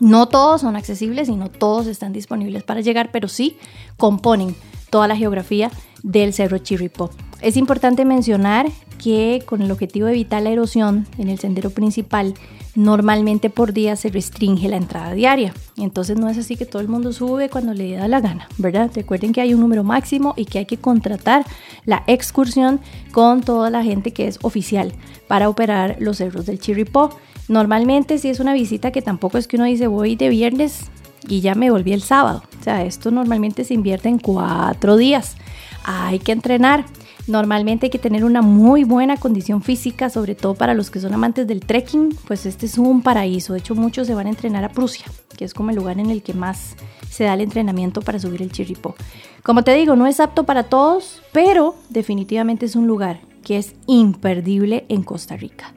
No 0.00 0.26
todos 0.26 0.62
son 0.62 0.74
accesibles 0.74 1.28
y 1.28 1.36
no 1.36 1.48
todos 1.48 1.86
están 1.86 2.12
disponibles 2.12 2.62
para 2.62 2.80
llegar, 2.80 3.10
pero 3.12 3.28
sí 3.28 3.56
componen 3.96 4.56
toda 4.90 5.06
la 5.06 5.16
geografía 5.16 5.70
del 6.02 6.32
Cerro 6.32 6.58
Chirripó. 6.58 7.10
Es 7.42 7.56
importante 7.56 8.04
mencionar 8.04 8.70
que 9.02 9.42
con 9.44 9.62
el 9.62 9.72
objetivo 9.72 10.06
de 10.06 10.12
evitar 10.12 10.42
la 10.42 10.50
erosión 10.50 11.08
en 11.18 11.28
el 11.28 11.40
sendero 11.40 11.70
principal, 11.70 12.34
normalmente 12.76 13.50
por 13.50 13.72
día 13.72 13.96
se 13.96 14.10
restringe 14.10 14.68
la 14.68 14.76
entrada 14.76 15.12
diaria. 15.12 15.52
Entonces 15.76 16.16
no 16.16 16.28
es 16.28 16.38
así 16.38 16.54
que 16.54 16.66
todo 16.66 16.80
el 16.80 16.86
mundo 16.86 17.12
sube 17.12 17.48
cuando 17.48 17.74
le 17.74 17.96
da 17.96 18.06
la 18.06 18.20
gana, 18.20 18.46
¿verdad? 18.58 18.92
Recuerden 18.94 19.32
que 19.32 19.40
hay 19.40 19.54
un 19.54 19.60
número 19.60 19.82
máximo 19.82 20.34
y 20.36 20.44
que 20.44 20.60
hay 20.60 20.66
que 20.66 20.76
contratar 20.76 21.44
la 21.84 22.04
excursión 22.06 22.80
con 23.10 23.40
toda 23.40 23.70
la 23.70 23.82
gente 23.82 24.12
que 24.12 24.28
es 24.28 24.38
oficial 24.42 24.92
para 25.26 25.48
operar 25.48 25.96
los 25.98 26.18
cerros 26.18 26.46
del 26.46 26.60
Chirripó. 26.60 27.10
Normalmente 27.48 28.18
si 28.18 28.28
es 28.28 28.38
una 28.38 28.54
visita 28.54 28.92
que 28.92 29.02
tampoco 29.02 29.36
es 29.36 29.48
que 29.48 29.56
uno 29.56 29.64
dice 29.64 29.88
voy 29.88 30.14
de 30.14 30.28
viernes 30.28 30.92
y 31.26 31.40
ya 31.40 31.56
me 31.56 31.72
volví 31.72 31.92
el 31.92 32.02
sábado. 32.02 32.44
O 32.60 32.62
sea, 32.62 32.84
esto 32.84 33.10
normalmente 33.10 33.64
se 33.64 33.74
invierte 33.74 34.08
en 34.08 34.20
cuatro 34.20 34.96
días. 34.96 35.36
Hay 35.84 36.20
que 36.20 36.30
entrenar. 36.30 36.84
Normalmente 37.26 37.86
hay 37.86 37.90
que 37.90 37.98
tener 37.98 38.24
una 38.24 38.42
muy 38.42 38.82
buena 38.82 39.16
condición 39.16 39.62
física, 39.62 40.10
sobre 40.10 40.34
todo 40.34 40.54
para 40.54 40.74
los 40.74 40.90
que 40.90 40.98
son 40.98 41.14
amantes 41.14 41.46
del 41.46 41.60
trekking, 41.60 42.16
pues 42.26 42.46
este 42.46 42.66
es 42.66 42.78
un 42.78 43.02
paraíso. 43.02 43.52
De 43.52 43.60
hecho, 43.60 43.76
muchos 43.76 44.08
se 44.08 44.14
van 44.14 44.26
a 44.26 44.30
entrenar 44.30 44.64
a 44.64 44.70
Prusia, 44.70 45.06
que 45.36 45.44
es 45.44 45.54
como 45.54 45.70
el 45.70 45.76
lugar 45.76 46.00
en 46.00 46.10
el 46.10 46.22
que 46.22 46.34
más 46.34 46.74
se 47.08 47.24
da 47.24 47.34
el 47.34 47.42
entrenamiento 47.42 48.00
para 48.02 48.18
subir 48.18 48.42
el 48.42 48.50
Chirripó. 48.50 48.96
Como 49.44 49.62
te 49.62 49.74
digo, 49.74 49.94
no 49.94 50.06
es 50.06 50.18
apto 50.18 50.44
para 50.44 50.64
todos, 50.64 51.22
pero 51.32 51.76
definitivamente 51.90 52.66
es 52.66 52.74
un 52.74 52.88
lugar 52.88 53.20
que 53.44 53.58
es 53.58 53.74
imperdible 53.86 54.84
en 54.88 55.02
Costa 55.02 55.36
Rica. 55.36 55.74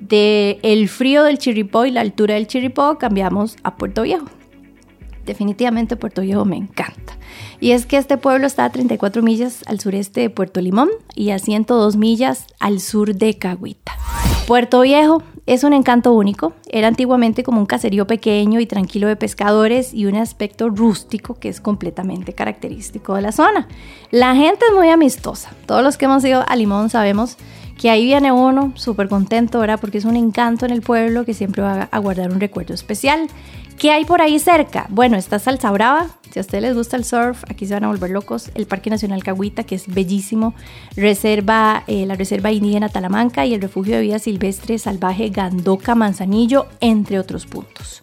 De 0.00 0.60
el 0.62 0.88
frío 0.88 1.24
del 1.24 1.38
Chirripó 1.38 1.86
y 1.86 1.90
la 1.90 2.02
altura 2.02 2.34
del 2.34 2.46
Chirripó 2.46 2.98
cambiamos 2.98 3.56
a 3.62 3.76
Puerto 3.76 4.02
Viejo. 4.02 4.26
Definitivamente 5.24 5.96
Puerto 5.96 6.22
Viejo 6.22 6.44
me 6.44 6.56
encanta. 6.56 7.16
Y 7.60 7.72
es 7.72 7.86
que 7.86 7.96
este 7.96 8.16
pueblo 8.16 8.46
está 8.46 8.64
a 8.64 8.70
34 8.70 9.22
millas 9.22 9.62
al 9.66 9.80
sureste 9.80 10.20
de 10.22 10.30
Puerto 10.30 10.60
Limón 10.60 10.90
y 11.14 11.30
a 11.30 11.38
102 11.38 11.96
millas 11.96 12.46
al 12.60 12.80
sur 12.80 13.14
de 13.14 13.38
Cahuita. 13.38 13.92
Puerto 14.46 14.82
Viejo 14.82 15.22
es 15.46 15.64
un 15.64 15.72
encanto 15.72 16.12
único. 16.12 16.52
Era 16.70 16.88
antiguamente 16.88 17.42
como 17.42 17.60
un 17.60 17.66
caserío 17.66 18.06
pequeño 18.06 18.60
y 18.60 18.66
tranquilo 18.66 19.08
de 19.08 19.16
pescadores 19.16 19.94
y 19.94 20.06
un 20.06 20.16
aspecto 20.16 20.68
rústico 20.68 21.34
que 21.34 21.48
es 21.48 21.60
completamente 21.60 22.34
característico 22.34 23.14
de 23.14 23.22
la 23.22 23.32
zona. 23.32 23.68
La 24.10 24.34
gente 24.34 24.66
es 24.68 24.74
muy 24.74 24.88
amistosa. 24.88 25.50
Todos 25.66 25.82
los 25.82 25.96
que 25.96 26.04
hemos 26.04 26.24
ido 26.24 26.44
a 26.46 26.56
Limón 26.56 26.90
sabemos 26.90 27.36
que 27.78 27.90
ahí 27.90 28.04
viene 28.04 28.32
uno 28.32 28.72
súper 28.76 29.08
contento, 29.08 29.60
¿verdad? 29.60 29.80
Porque 29.80 29.98
es 29.98 30.04
un 30.04 30.16
encanto 30.16 30.64
en 30.66 30.72
el 30.72 30.82
pueblo 30.82 31.24
que 31.24 31.34
siempre 31.34 31.62
va 31.62 31.88
a 31.90 31.98
guardar 31.98 32.30
un 32.30 32.40
recuerdo 32.40 32.74
especial. 32.74 33.28
¿Qué 33.78 33.90
hay 33.90 34.04
por 34.04 34.22
ahí 34.22 34.38
cerca? 34.38 34.86
Bueno, 34.88 35.16
está 35.16 35.38
Salsa 35.38 35.70
Brava. 35.70 36.06
Si 36.30 36.38
a 36.38 36.42
ustedes 36.42 36.62
les 36.62 36.74
gusta 36.74 36.96
el 36.96 37.04
surf, 37.04 37.44
aquí 37.48 37.66
se 37.66 37.74
van 37.74 37.84
a 37.84 37.88
volver 37.88 38.10
locos. 38.10 38.50
El 38.54 38.66
Parque 38.66 38.90
Nacional 38.90 39.22
Cahuita, 39.22 39.64
que 39.64 39.74
es 39.74 39.86
bellísimo. 39.86 40.54
Reserva, 40.96 41.84
eh, 41.86 42.06
la 42.06 42.14
Reserva 42.14 42.50
Indígena 42.50 42.88
Talamanca 42.88 43.44
y 43.46 43.54
el 43.54 43.60
Refugio 43.60 43.96
de 43.96 44.02
Vida 44.02 44.18
Silvestre 44.18 44.78
Salvaje 44.78 45.28
Gandoca 45.28 45.94
Manzanillo, 45.94 46.66
entre 46.80 47.18
otros 47.18 47.46
puntos. 47.46 48.02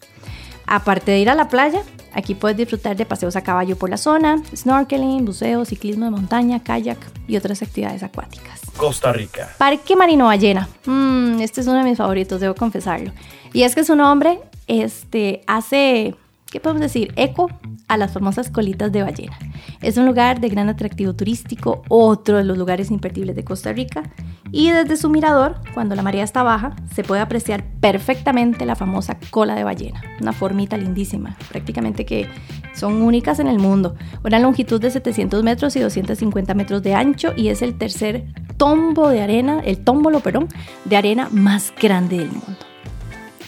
Aparte 0.66 1.10
de 1.10 1.18
ir 1.18 1.28
a 1.28 1.34
la 1.34 1.48
playa, 1.48 1.82
aquí 2.14 2.34
puedes 2.34 2.56
disfrutar 2.56 2.96
de 2.96 3.04
paseos 3.04 3.36
a 3.36 3.42
caballo 3.42 3.76
por 3.76 3.90
la 3.90 3.96
zona, 3.96 4.42
snorkeling, 4.54 5.24
buceo, 5.24 5.64
ciclismo 5.64 6.04
de 6.04 6.12
montaña, 6.12 6.62
kayak 6.62 6.98
y 7.26 7.36
otras 7.36 7.60
actividades 7.62 8.02
acuáticas. 8.02 8.60
Costa 8.76 9.12
Rica. 9.12 9.50
Parque 9.58 9.96
Marino 9.96 10.26
Ballena. 10.26 10.68
Mm, 10.86 11.40
este 11.40 11.60
es 11.60 11.66
uno 11.66 11.78
de 11.78 11.84
mis 11.84 11.98
favoritos, 11.98 12.40
debo 12.40 12.54
confesarlo. 12.54 13.12
Y 13.52 13.64
es 13.64 13.74
que 13.74 13.84
su 13.84 13.96
nombre 13.96 14.38
este, 14.66 15.42
hace, 15.46 16.14
¿qué 16.50 16.60
podemos 16.60 16.80
decir? 16.80 17.12
Eco 17.16 17.48
a 17.88 17.96
las 17.96 18.12
famosas 18.12 18.50
colitas 18.50 18.90
de 18.90 19.02
ballena. 19.02 19.38
Es 19.82 19.96
un 19.96 20.06
lugar 20.06 20.40
de 20.40 20.48
gran 20.48 20.68
atractivo 20.68 21.14
turístico, 21.14 21.82
otro 21.88 22.38
de 22.38 22.44
los 22.44 22.56
lugares 22.56 22.90
imperdibles 22.90 23.36
de 23.36 23.44
Costa 23.44 23.72
Rica. 23.72 24.02
Y 24.50 24.70
desde 24.70 24.96
su 24.96 25.08
mirador, 25.10 25.56
cuando 25.74 25.94
la 25.94 26.02
marea 26.02 26.24
está 26.24 26.42
baja, 26.42 26.74
se 26.94 27.04
puede 27.04 27.20
apreciar 27.20 27.64
perfectamente 27.80 28.66
la 28.66 28.76
famosa 28.76 29.18
cola 29.30 29.54
de 29.54 29.64
ballena, 29.64 30.00
una 30.20 30.32
formita 30.32 30.76
lindísima, 30.76 31.36
prácticamente 31.48 32.04
que 32.04 32.28
son 32.74 33.02
únicas 33.02 33.38
en 33.38 33.48
el 33.48 33.58
mundo. 33.58 33.94
Una 34.24 34.38
longitud 34.38 34.80
de 34.80 34.90
700 34.90 35.42
metros 35.42 35.76
y 35.76 35.80
250 35.80 36.54
metros 36.54 36.82
de 36.82 36.94
ancho 36.94 37.32
y 37.36 37.48
es 37.48 37.62
el 37.62 37.76
tercer 37.76 38.24
tombo 38.56 39.08
de 39.08 39.22
arena, 39.22 39.60
el 39.64 39.82
tómbolo, 39.84 40.20
perdón, 40.20 40.48
de 40.84 40.96
arena 40.96 41.28
más 41.30 41.72
grande 41.80 42.18
del 42.18 42.30
mundo. 42.30 42.71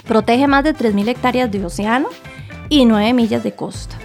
Protege 0.06 0.46
más 0.46 0.64
de 0.64 0.74
3.000 0.74 1.08
hectáreas 1.08 1.50
de 1.50 1.64
océano 1.64 2.08
y 2.68 2.84
9 2.84 3.12
millas 3.14 3.42
de 3.42 3.52
costa. 3.52 3.96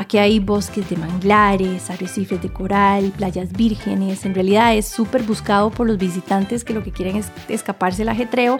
Aquí 0.00 0.16
hay 0.18 0.38
bosques 0.38 0.88
de 0.88 0.96
manglares, 0.96 1.90
arrecifes 1.90 2.40
de 2.40 2.52
coral, 2.52 3.12
playas 3.16 3.52
vírgenes. 3.52 4.24
En 4.24 4.32
realidad 4.32 4.76
es 4.76 4.86
súper 4.86 5.24
buscado 5.24 5.70
por 5.70 5.88
los 5.88 5.98
visitantes 5.98 6.62
que 6.62 6.72
lo 6.72 6.84
que 6.84 6.92
quieren 6.92 7.16
es 7.16 7.32
escaparse 7.48 7.98
del 7.98 8.10
ajetreo 8.10 8.58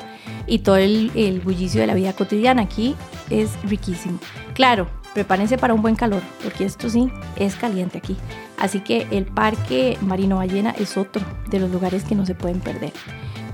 y 0.49 0.59
todo 0.59 0.79
el, 0.79 1.41
bullicio 1.45 1.81
de 1.81 1.87
la 1.87 1.95
vida 1.95 2.13
cotidiana. 2.13 2.63
Aquí 2.63 2.97
es 3.31 3.51
riquísimo. 3.63 4.19
Claro, 4.55 4.89
prepárense 5.15 5.59
para 5.59 5.75
un 5.75 5.83
buen 5.83 5.95
calor, 5.95 6.23
porque 6.43 6.65
esto 6.65 6.91
sí 6.91 7.09
es 7.37 7.55
caliente 7.55 7.99
aquí. 7.99 8.17
Así 8.59 8.81
que 8.81 9.07
el 9.13 9.25
Parque 9.25 9.97
Marino 10.01 10.39
Ballena 10.39 10.71
es 10.71 10.97
otro 10.97 11.23
de 11.51 11.61
los 11.61 11.71
lugares 11.71 12.03
que 12.03 12.17
no 12.17 12.27
se 12.27 12.35
pueden 12.35 12.59
perder. 12.59 12.93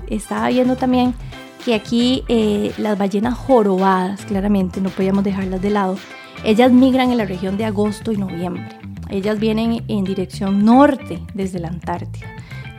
Estaba 0.07 0.49
viendo 0.49 0.75
también 0.75 1.13
que 1.65 1.73
aquí 1.73 2.23
eh, 2.27 2.71
las 2.77 2.95
ballenas 2.95 3.33
jorobadas, 3.33 4.23
claramente, 4.25 4.81
no 4.81 4.89
podíamos 4.89 5.23
dejarlas 5.23 5.61
de 5.63 5.71
lado, 5.71 5.97
ellas 6.43 6.71
migran 6.71 7.11
en 7.11 7.17
la 7.17 7.25
región 7.25 7.57
de 7.57 7.65
agosto 7.65 8.11
y 8.11 8.17
noviembre. 8.17 8.69
Ellas 9.09 9.39
vienen 9.39 9.83
en 9.87 10.03
dirección 10.03 10.63
norte 10.63 11.19
desde 11.33 11.59
la 11.59 11.69
Antártida 11.69 12.27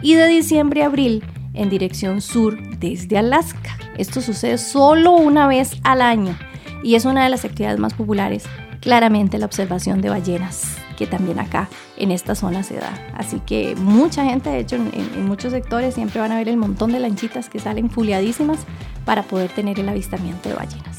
y 0.03 0.15
de 0.15 0.29
diciembre 0.29 0.85
a 0.85 0.87
abril 0.87 1.25
en 1.55 1.69
dirección 1.69 2.21
sur 2.21 2.57
desde 2.79 3.19
Alaska. 3.19 3.77
Esto 3.99 4.21
sucede 4.21 4.57
solo 4.57 5.13
una 5.13 5.49
vez 5.49 5.73
al 5.83 6.01
año 6.01 6.39
y 6.85 6.95
es 6.95 7.05
una 7.05 7.25
de 7.25 7.31
las 7.31 7.45
actividades 7.45 7.81
más 7.81 7.95
populares, 7.95 8.45
claramente 8.81 9.39
la 9.39 9.47
observación 9.47 10.01
de 10.01 10.11
ballenas 10.11 10.77
que 10.97 11.07
también 11.07 11.39
acá 11.39 11.69
en 11.97 12.11
esta 12.11 12.35
zona 12.35 12.63
se 12.63 12.77
da. 12.77 12.93
Así 13.15 13.41
que 13.41 13.77
mucha 13.77 14.25
gente, 14.25 14.51
de 14.51 14.59
hecho, 14.59 14.77
en, 14.77 15.27
muchos 15.27 15.53
sectores 15.53 15.95
siempre 15.95 16.21
van 16.21 16.33
a 16.33 16.37
ver 16.37 16.49
el 16.49 16.57
montón 16.57 16.93
de 16.93 17.01
lanchitas 17.01 17.49
que 17.49 17.59
salen 17.59 17.91
fuliadísimas 17.91 18.59
para 19.05 19.23
poder 19.23 19.51
tener 19.51 19.79
el 19.79 19.89
avistamiento 19.89 20.49
de 20.49 20.57
ballenas. 20.57 20.97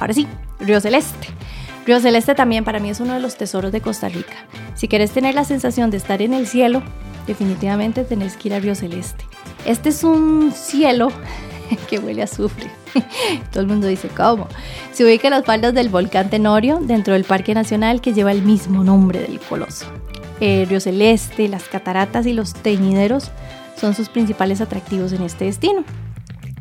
Ahora 0.00 0.14
sí, 0.14 0.26
Río 0.58 0.80
Celeste. 0.80 1.28
Río 1.86 2.00
Celeste 2.00 2.34
también 2.34 2.64
para 2.64 2.78
mí 2.78 2.90
es 2.90 3.00
uno 3.00 3.14
de 3.14 3.20
los 3.20 3.36
tesoros 3.36 3.72
de 3.72 3.80
Costa 3.80 4.08
Rica. 4.08 4.34
Si 4.74 4.88
quieres 4.88 5.10
tener 5.12 5.34
la 5.34 5.44
sensación 5.44 5.90
de 5.90 5.96
estar 5.96 6.22
en 6.22 6.34
el 6.34 6.46
cielo, 6.46 6.82
definitivamente 7.26 8.04
tenés 8.04 8.36
que 8.36 8.48
ir 8.48 8.54
a 8.54 8.60
Río 8.60 8.74
Celeste. 8.74 9.24
Este 9.64 9.90
es 9.90 10.04
un 10.04 10.52
cielo 10.52 11.08
que 11.88 11.98
huele 11.98 12.22
a 12.22 12.24
azufre. 12.24 12.70
Todo 13.52 13.62
el 13.62 13.68
mundo 13.68 13.86
dice, 13.86 14.08
¿cómo? 14.08 14.48
Se 14.92 15.04
ubica 15.04 15.28
en 15.28 15.32
las 15.32 15.44
faldas 15.44 15.74
del 15.74 15.88
volcán 15.88 16.30
Tenorio, 16.30 16.78
dentro 16.80 17.14
del 17.14 17.24
Parque 17.24 17.54
Nacional 17.54 18.00
que 18.00 18.12
lleva 18.12 18.32
el 18.32 18.42
mismo 18.42 18.84
nombre 18.84 19.20
del 19.20 19.38
coloso. 19.40 19.86
El 20.40 20.68
Río 20.68 20.80
Celeste, 20.80 21.48
las 21.48 21.64
cataratas 21.64 22.26
y 22.26 22.32
los 22.32 22.54
teñideros 22.54 23.30
son 23.76 23.94
sus 23.94 24.08
principales 24.08 24.60
atractivos 24.60 25.12
en 25.12 25.22
este 25.22 25.46
destino. 25.46 25.84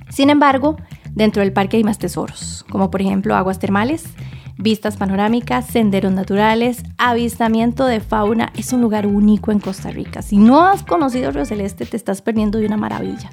Sin 0.10 0.30
embargo, 0.30 0.78
dentro 1.12 1.42
del 1.42 1.54
parque 1.54 1.78
hay 1.78 1.84
más 1.84 2.00
tesoros, 2.00 2.66
como 2.70 2.92
por 2.92 3.02
ejemplo 3.02 3.36
aguas 3.36 3.60
termales, 3.60 4.04
vistas 4.60 4.98
panorámicas, 4.98 5.68
senderos 5.68 6.12
naturales, 6.12 6.84
avistamiento 6.98 7.86
de 7.86 8.02
fauna. 8.02 8.52
Es 8.58 8.74
un 8.74 8.82
lugar 8.82 9.08
único 9.08 9.52
en 9.52 9.60
Costa 9.60 9.90
Rica. 9.90 10.22
Si 10.22 10.38
no 10.38 10.66
has 10.66 10.84
conocido 10.84 11.32
Río 11.32 11.46
Celeste, 11.46 11.86
te 11.86 11.98
estás 11.98 12.22
perdiendo 12.22 12.60
de 12.60 12.66
una 12.66 12.78
maravilla. 12.78 13.30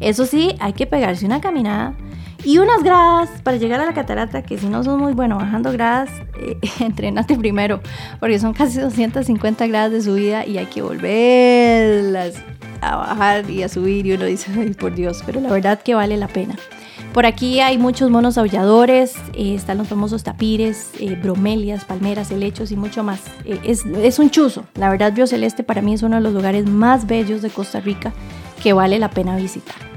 Eso 0.00 0.24
sí, 0.24 0.56
hay 0.58 0.72
que 0.72 0.86
pegarse 0.86 1.26
una 1.26 1.40
caminada 1.40 1.94
y 2.42 2.58
unas 2.58 2.82
gradas 2.82 3.28
para 3.42 3.58
llegar 3.58 3.80
a 3.80 3.84
la 3.84 3.92
catarata, 3.92 4.42
que 4.42 4.56
si 4.56 4.66
no 4.66 4.82
son 4.82 4.98
muy 4.98 5.12
buenos 5.12 5.38
bajando 5.38 5.70
gradas, 5.72 6.08
eh, 6.40 6.56
entrenate 6.80 7.36
primero, 7.36 7.80
porque 8.18 8.38
son 8.38 8.54
casi 8.54 8.80
250 8.80 9.66
gradas 9.66 9.92
de 9.92 10.00
subida 10.00 10.46
y 10.46 10.56
hay 10.56 10.66
que 10.66 10.80
volverlas 10.80 12.34
a 12.80 12.96
bajar 12.96 13.50
y 13.50 13.62
a 13.62 13.68
subir 13.68 14.06
y 14.06 14.12
uno 14.12 14.24
dice, 14.24 14.50
ay 14.58 14.70
por 14.70 14.94
Dios, 14.94 15.22
pero 15.26 15.42
la 15.42 15.50
verdad 15.50 15.82
que 15.82 15.94
vale 15.94 16.16
la 16.16 16.28
pena. 16.28 16.56
Por 17.12 17.26
aquí 17.26 17.58
hay 17.58 17.76
muchos 17.76 18.08
monos 18.08 18.38
aulladores, 18.38 19.16
eh, 19.34 19.54
están 19.56 19.78
los 19.78 19.88
famosos 19.88 20.22
tapires, 20.22 20.90
eh, 21.00 21.16
bromelias, 21.20 21.84
palmeras, 21.84 22.30
helechos 22.30 22.70
y 22.70 22.76
mucho 22.76 23.02
más. 23.02 23.20
es, 23.44 23.84
es, 23.84 24.18
un 24.20 24.30
chuzo. 24.30 24.64
La 24.76 24.88
verdad, 24.90 25.12
Río 25.14 25.26
Celeste 25.26 25.64
para 25.64 25.82
mí 25.82 25.92
es 25.92 26.04
uno 26.04 26.16
de 26.16 26.22
los 26.22 26.32
lugares 26.32 26.66
más 26.66 27.08
bellos 27.08 27.42
de 27.42 27.50
Costa 27.50 27.80
Rica 27.80 28.12
que 28.62 28.72
vale 28.72 29.00
la 29.00 29.10
pena 29.10 29.34
visitar. 29.36 29.89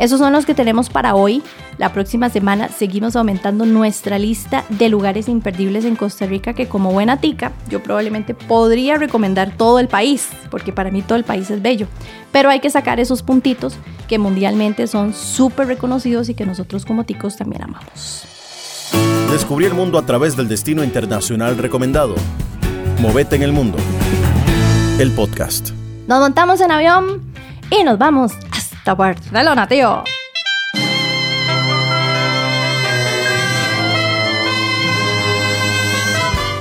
Esos 0.00 0.18
son 0.18 0.32
los 0.32 0.46
que 0.46 0.54
tenemos 0.54 0.88
para 0.88 1.14
hoy. 1.14 1.42
La 1.76 1.92
próxima 1.92 2.30
semana 2.30 2.68
seguimos 2.68 3.16
aumentando 3.16 3.66
nuestra 3.66 4.18
lista 4.18 4.64
de 4.70 4.88
lugares 4.88 5.28
imperdibles 5.28 5.84
en 5.84 5.94
Costa 5.94 6.24
Rica 6.24 6.54
que 6.54 6.68
como 6.68 6.90
buena 6.90 7.20
tica 7.20 7.52
yo 7.68 7.82
probablemente 7.82 8.32
podría 8.32 8.96
recomendar 8.96 9.54
todo 9.58 9.78
el 9.78 9.88
país, 9.88 10.30
porque 10.50 10.72
para 10.72 10.90
mí 10.90 11.02
todo 11.02 11.18
el 11.18 11.24
país 11.24 11.50
es 11.50 11.60
bello. 11.60 11.86
Pero 12.32 12.48
hay 12.48 12.60
que 12.60 12.70
sacar 12.70 12.98
esos 12.98 13.22
puntitos 13.22 13.74
que 14.08 14.18
mundialmente 14.18 14.86
son 14.86 15.12
súper 15.12 15.66
reconocidos 15.66 16.30
y 16.30 16.34
que 16.34 16.46
nosotros 16.46 16.86
como 16.86 17.04
ticos 17.04 17.36
también 17.36 17.64
amamos. 17.64 18.24
Descubrí 19.30 19.66
el 19.66 19.74
mundo 19.74 19.98
a 19.98 20.06
través 20.06 20.34
del 20.34 20.48
destino 20.48 20.82
internacional 20.82 21.58
recomendado. 21.58 22.14
Movete 23.00 23.36
en 23.36 23.42
el 23.42 23.52
mundo. 23.52 23.76
El 24.98 25.12
podcast. 25.12 25.72
Nos 26.06 26.20
montamos 26.20 26.62
en 26.62 26.70
avión 26.70 27.20
y 27.70 27.84
nos 27.84 27.98
vamos 27.98 28.32
hasta 28.80 28.94
Barcelona, 28.94 29.68
tío. 29.68 30.02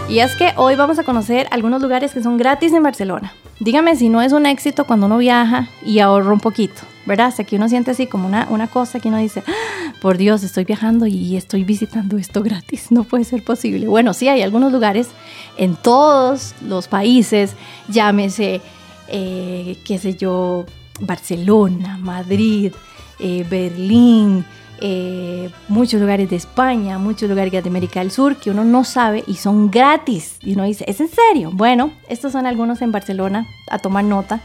Y 0.09 0.19
es 0.19 0.35
que 0.35 0.53
hoy 0.57 0.75
vamos 0.75 0.99
a 0.99 1.03
conocer 1.03 1.47
algunos 1.51 1.81
lugares 1.81 2.13
que 2.13 2.21
son 2.21 2.38
gratis 2.38 2.73
en 2.73 2.83
Barcelona. 2.83 3.31
Dígame 3.59 3.95
si 3.95 4.09
no 4.09 4.21
es 4.21 4.33
un 4.33 4.45
éxito 4.45 4.85
cuando 4.85 5.05
uno 5.05 5.17
viaja 5.17 5.69
y 5.85 5.99
ahorra 5.99 6.33
un 6.33 6.39
poquito, 6.39 6.81
¿verdad? 7.05 7.33
O 7.39 7.45
que 7.45 7.55
uno 7.55 7.69
siente 7.69 7.91
así 7.91 8.07
como 8.07 8.27
una, 8.27 8.47
una 8.49 8.67
cosa 8.67 8.99
que 8.99 9.07
uno 9.07 9.17
dice, 9.17 9.43
ah, 9.47 9.93
por 10.01 10.17
Dios, 10.17 10.43
estoy 10.43 10.65
viajando 10.65 11.05
y 11.05 11.38
estoy 11.38 11.63
visitando 11.63 12.17
esto 12.17 12.41
gratis, 12.41 12.91
no 12.91 13.03
puede 13.05 13.23
ser 13.23 13.43
posible. 13.43 13.88
Bueno, 13.88 14.13
sí, 14.13 14.27
hay 14.27 14.41
algunos 14.41 14.73
lugares 14.73 15.09
en 15.57 15.75
todos 15.75 16.55
los 16.67 16.88
países, 16.88 17.55
llámese, 17.88 18.61
eh, 19.07 19.77
qué 19.85 19.99
sé 19.99 20.15
yo, 20.15 20.65
Barcelona, 21.00 21.98
Madrid, 21.98 22.74
eh, 23.20 23.46
Berlín, 23.50 24.46
eh, 24.82 25.50
muchos 25.68 26.00
lugares 26.00 26.29
de 26.29 26.38
España, 26.38 26.98
muchos 26.98 27.29
lugares 27.29 27.51
de 27.51 27.70
América 27.70 28.00
del 28.00 28.12
Sur 28.12 28.38
que 28.38 28.50
uno 28.50 28.63
no 28.63 28.84
sabe 28.84 29.24
y 29.27 29.36
son 29.36 29.70
gratis. 29.70 30.38
Y 30.41 30.53
uno 30.53 30.63
dice, 30.63 30.86
¿es 30.88 31.01
en 31.01 31.10
serio? 31.10 31.51
Bueno, 31.53 31.91
estos 32.08 32.32
son 32.32 32.46
algunos 32.46 32.82
en 32.82 32.91
Barcelona, 32.91 33.46
a 33.70 33.79
tomar 33.79 34.06
nota. 34.06 34.39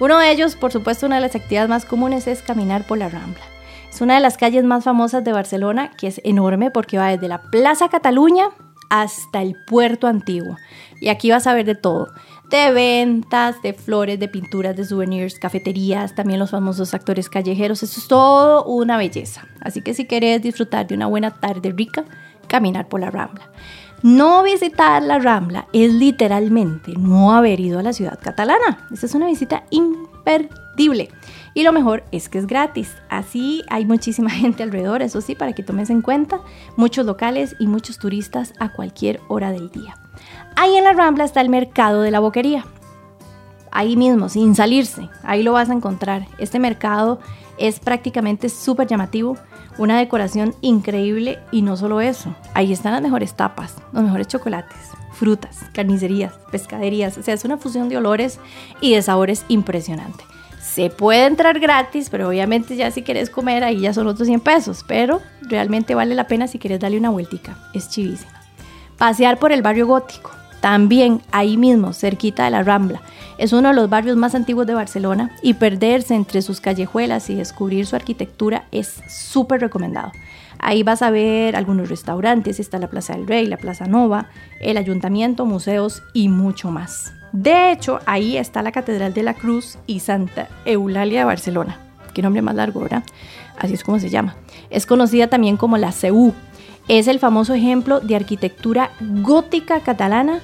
Uno 0.00 0.18
de 0.18 0.30
ellos, 0.30 0.56
por 0.56 0.72
supuesto, 0.72 1.06
una 1.06 1.16
de 1.16 1.22
las 1.22 1.34
actividades 1.34 1.68
más 1.68 1.84
comunes 1.84 2.26
es 2.26 2.42
caminar 2.42 2.86
por 2.86 2.98
la 2.98 3.08
Rambla. 3.08 3.44
Es 3.90 4.00
una 4.00 4.14
de 4.14 4.20
las 4.20 4.36
calles 4.36 4.64
más 4.64 4.84
famosas 4.84 5.22
de 5.22 5.32
Barcelona, 5.32 5.90
que 5.96 6.08
es 6.08 6.20
enorme 6.24 6.70
porque 6.70 6.98
va 6.98 7.10
desde 7.10 7.28
la 7.28 7.42
Plaza 7.42 7.88
Cataluña 7.88 8.46
hasta 8.90 9.42
el 9.42 9.54
puerto 9.66 10.06
antiguo. 10.06 10.56
Y 11.00 11.08
aquí 11.08 11.30
vas 11.30 11.46
a 11.46 11.54
ver 11.54 11.66
de 11.66 11.74
todo 11.74 12.08
de 12.50 12.72
ventas, 12.72 13.60
de 13.62 13.72
flores, 13.72 14.20
de 14.20 14.28
pinturas, 14.28 14.76
de 14.76 14.84
souvenirs, 14.84 15.38
cafeterías, 15.38 16.14
también 16.14 16.38
los 16.38 16.50
famosos 16.50 16.94
actores 16.94 17.28
callejeros. 17.28 17.82
Eso 17.82 18.00
es 18.00 18.08
todo 18.08 18.64
una 18.64 18.96
belleza. 18.96 19.46
Así 19.60 19.82
que 19.82 19.94
si 19.94 20.06
quieres 20.06 20.42
disfrutar 20.42 20.86
de 20.86 20.94
una 20.94 21.06
buena 21.06 21.30
tarde 21.30 21.72
rica, 21.72 22.04
caminar 22.46 22.88
por 22.88 23.00
la 23.00 23.10
Rambla. 23.10 23.50
No 24.02 24.42
visitar 24.42 25.02
la 25.02 25.18
Rambla 25.18 25.66
es 25.72 25.92
literalmente 25.92 26.92
no 26.98 27.32
haber 27.32 27.58
ido 27.60 27.78
a 27.78 27.82
la 27.82 27.94
ciudad 27.94 28.18
catalana. 28.20 28.86
Esa 28.92 29.06
es 29.06 29.14
una 29.14 29.26
visita 29.26 29.64
imperdible. 29.70 31.08
Y 31.54 31.62
lo 31.62 31.72
mejor 31.72 32.04
es 32.12 32.28
que 32.28 32.38
es 32.38 32.46
gratis. 32.46 32.94
Así 33.08 33.62
hay 33.70 33.86
muchísima 33.86 34.28
gente 34.30 34.62
alrededor, 34.62 35.00
eso 35.00 35.20
sí, 35.20 35.34
para 35.34 35.54
que 35.54 35.62
tomes 35.62 35.88
en 35.88 36.02
cuenta, 36.02 36.40
muchos 36.76 37.06
locales 37.06 37.56
y 37.58 37.66
muchos 37.66 37.98
turistas 37.98 38.52
a 38.58 38.72
cualquier 38.72 39.20
hora 39.28 39.52
del 39.52 39.70
día. 39.70 39.96
Ahí 40.56 40.76
en 40.76 40.84
la 40.84 40.92
Rambla 40.92 41.24
está 41.24 41.40
el 41.40 41.48
mercado 41.48 42.02
de 42.02 42.10
la 42.10 42.20
boquería. 42.20 42.64
Ahí 43.70 43.96
mismo, 43.96 44.28
sin 44.28 44.54
salirse, 44.54 45.08
ahí 45.24 45.42
lo 45.42 45.52
vas 45.52 45.68
a 45.68 45.74
encontrar. 45.74 46.26
Este 46.38 46.60
mercado 46.60 47.18
es 47.58 47.80
prácticamente 47.80 48.48
súper 48.48 48.86
llamativo, 48.86 49.36
una 49.78 49.98
decoración 49.98 50.54
increíble 50.60 51.38
y 51.50 51.62
no 51.62 51.76
solo 51.76 52.00
eso, 52.00 52.34
ahí 52.54 52.72
están 52.72 52.92
las 52.92 53.02
mejores 53.02 53.34
tapas, 53.34 53.76
los 53.92 54.04
mejores 54.04 54.28
chocolates, 54.28 54.78
frutas, 55.12 55.64
carnicerías, 55.72 56.34
pescaderías, 56.50 57.18
o 57.18 57.22
sea, 57.22 57.34
es 57.34 57.44
una 57.44 57.58
fusión 57.58 57.88
de 57.88 57.96
olores 57.96 58.38
y 58.80 58.94
de 58.94 59.02
sabores 59.02 59.44
impresionante. 59.48 60.24
Se 60.60 60.90
puede 60.90 61.26
entrar 61.26 61.60
gratis, 61.60 62.08
pero 62.10 62.28
obviamente 62.28 62.76
ya 62.76 62.90
si 62.90 63.02
quieres 63.02 63.30
comer 63.30 63.62
ahí 63.64 63.80
ya 63.80 63.92
son 63.92 64.06
otros 64.06 64.26
100 64.26 64.40
pesos, 64.40 64.84
pero 64.86 65.20
realmente 65.42 65.94
vale 65.94 66.14
la 66.14 66.26
pena 66.26 66.48
si 66.48 66.58
quieres 66.58 66.80
darle 66.80 66.98
una 66.98 67.10
vueltica, 67.10 67.58
es 67.74 67.88
chivísima. 67.90 68.43
Pasear 68.98 69.38
por 69.38 69.52
el 69.52 69.62
barrio 69.62 69.86
gótico, 69.86 70.30
también 70.60 71.20
ahí 71.32 71.56
mismo, 71.56 71.92
cerquita 71.92 72.44
de 72.44 72.50
la 72.50 72.62
Rambla. 72.62 73.02
Es 73.36 73.52
uno 73.52 73.68
de 73.68 73.74
los 73.74 73.90
barrios 73.90 74.16
más 74.16 74.34
antiguos 74.34 74.66
de 74.66 74.74
Barcelona 74.74 75.30
y 75.42 75.54
perderse 75.54 76.14
entre 76.14 76.40
sus 76.40 76.60
callejuelas 76.60 77.28
y 77.28 77.34
descubrir 77.34 77.86
su 77.86 77.96
arquitectura 77.96 78.64
es 78.70 79.02
súper 79.08 79.60
recomendado. 79.60 80.12
Ahí 80.58 80.82
vas 80.82 81.02
a 81.02 81.10
ver 81.10 81.56
algunos 81.56 81.88
restaurantes, 81.88 82.60
está 82.60 82.78
la 82.78 82.88
Plaza 82.88 83.14
del 83.14 83.26
Rey, 83.26 83.46
la 83.46 83.58
Plaza 83.58 83.86
Nova, 83.86 84.28
el 84.60 84.78
ayuntamiento, 84.78 85.44
museos 85.44 86.02
y 86.14 86.28
mucho 86.28 86.70
más. 86.70 87.12
De 87.32 87.72
hecho, 87.72 87.98
ahí 88.06 88.36
está 88.36 88.62
la 88.62 88.72
Catedral 88.72 89.12
de 89.12 89.24
la 89.24 89.34
Cruz 89.34 89.76
y 89.86 90.00
Santa 90.00 90.48
Eulalia 90.64 91.18
de 91.18 91.24
Barcelona. 91.26 91.78
Qué 92.14 92.22
nombre 92.22 92.40
más 92.40 92.54
largo, 92.54 92.80
¿verdad? 92.80 93.02
Así 93.58 93.74
es 93.74 93.84
como 93.84 93.98
se 93.98 94.08
llama. 94.08 94.36
Es 94.70 94.86
conocida 94.86 95.26
también 95.26 95.56
como 95.56 95.76
la 95.76 95.92
CEU. 95.92 96.32
Es 96.86 97.08
el 97.08 97.18
famoso 97.18 97.54
ejemplo 97.54 98.00
de 98.00 98.14
arquitectura 98.14 98.90
gótica 99.00 99.80
catalana 99.80 100.40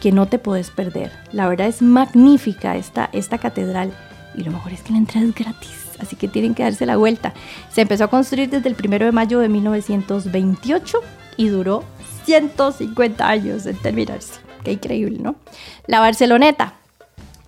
que 0.00 0.12
no 0.12 0.26
te 0.26 0.38
puedes 0.38 0.70
perder. 0.70 1.10
La 1.32 1.48
verdad 1.48 1.66
es 1.66 1.82
magnífica 1.82 2.76
esta, 2.76 3.10
esta 3.12 3.38
catedral 3.38 3.92
y 4.36 4.44
lo 4.44 4.52
mejor 4.52 4.72
es 4.72 4.82
que 4.82 4.92
la 4.92 4.98
entrada 4.98 5.26
es 5.26 5.34
gratis, 5.34 5.90
así 5.98 6.14
que 6.14 6.28
tienen 6.28 6.54
que 6.54 6.62
darse 6.62 6.86
la 6.86 6.96
vuelta. 6.96 7.34
Se 7.70 7.80
empezó 7.80 8.04
a 8.04 8.08
construir 8.08 8.48
desde 8.48 8.68
el 8.68 8.76
1 8.76 9.06
de 9.06 9.12
mayo 9.12 9.40
de 9.40 9.48
1928 9.48 10.98
y 11.36 11.48
duró 11.48 11.82
150 12.24 13.28
años 13.28 13.66
en 13.66 13.76
terminarse. 13.76 14.40
Qué 14.64 14.72
increíble, 14.72 15.18
¿no? 15.18 15.34
La 15.86 15.98
Barceloneta. 15.98 16.74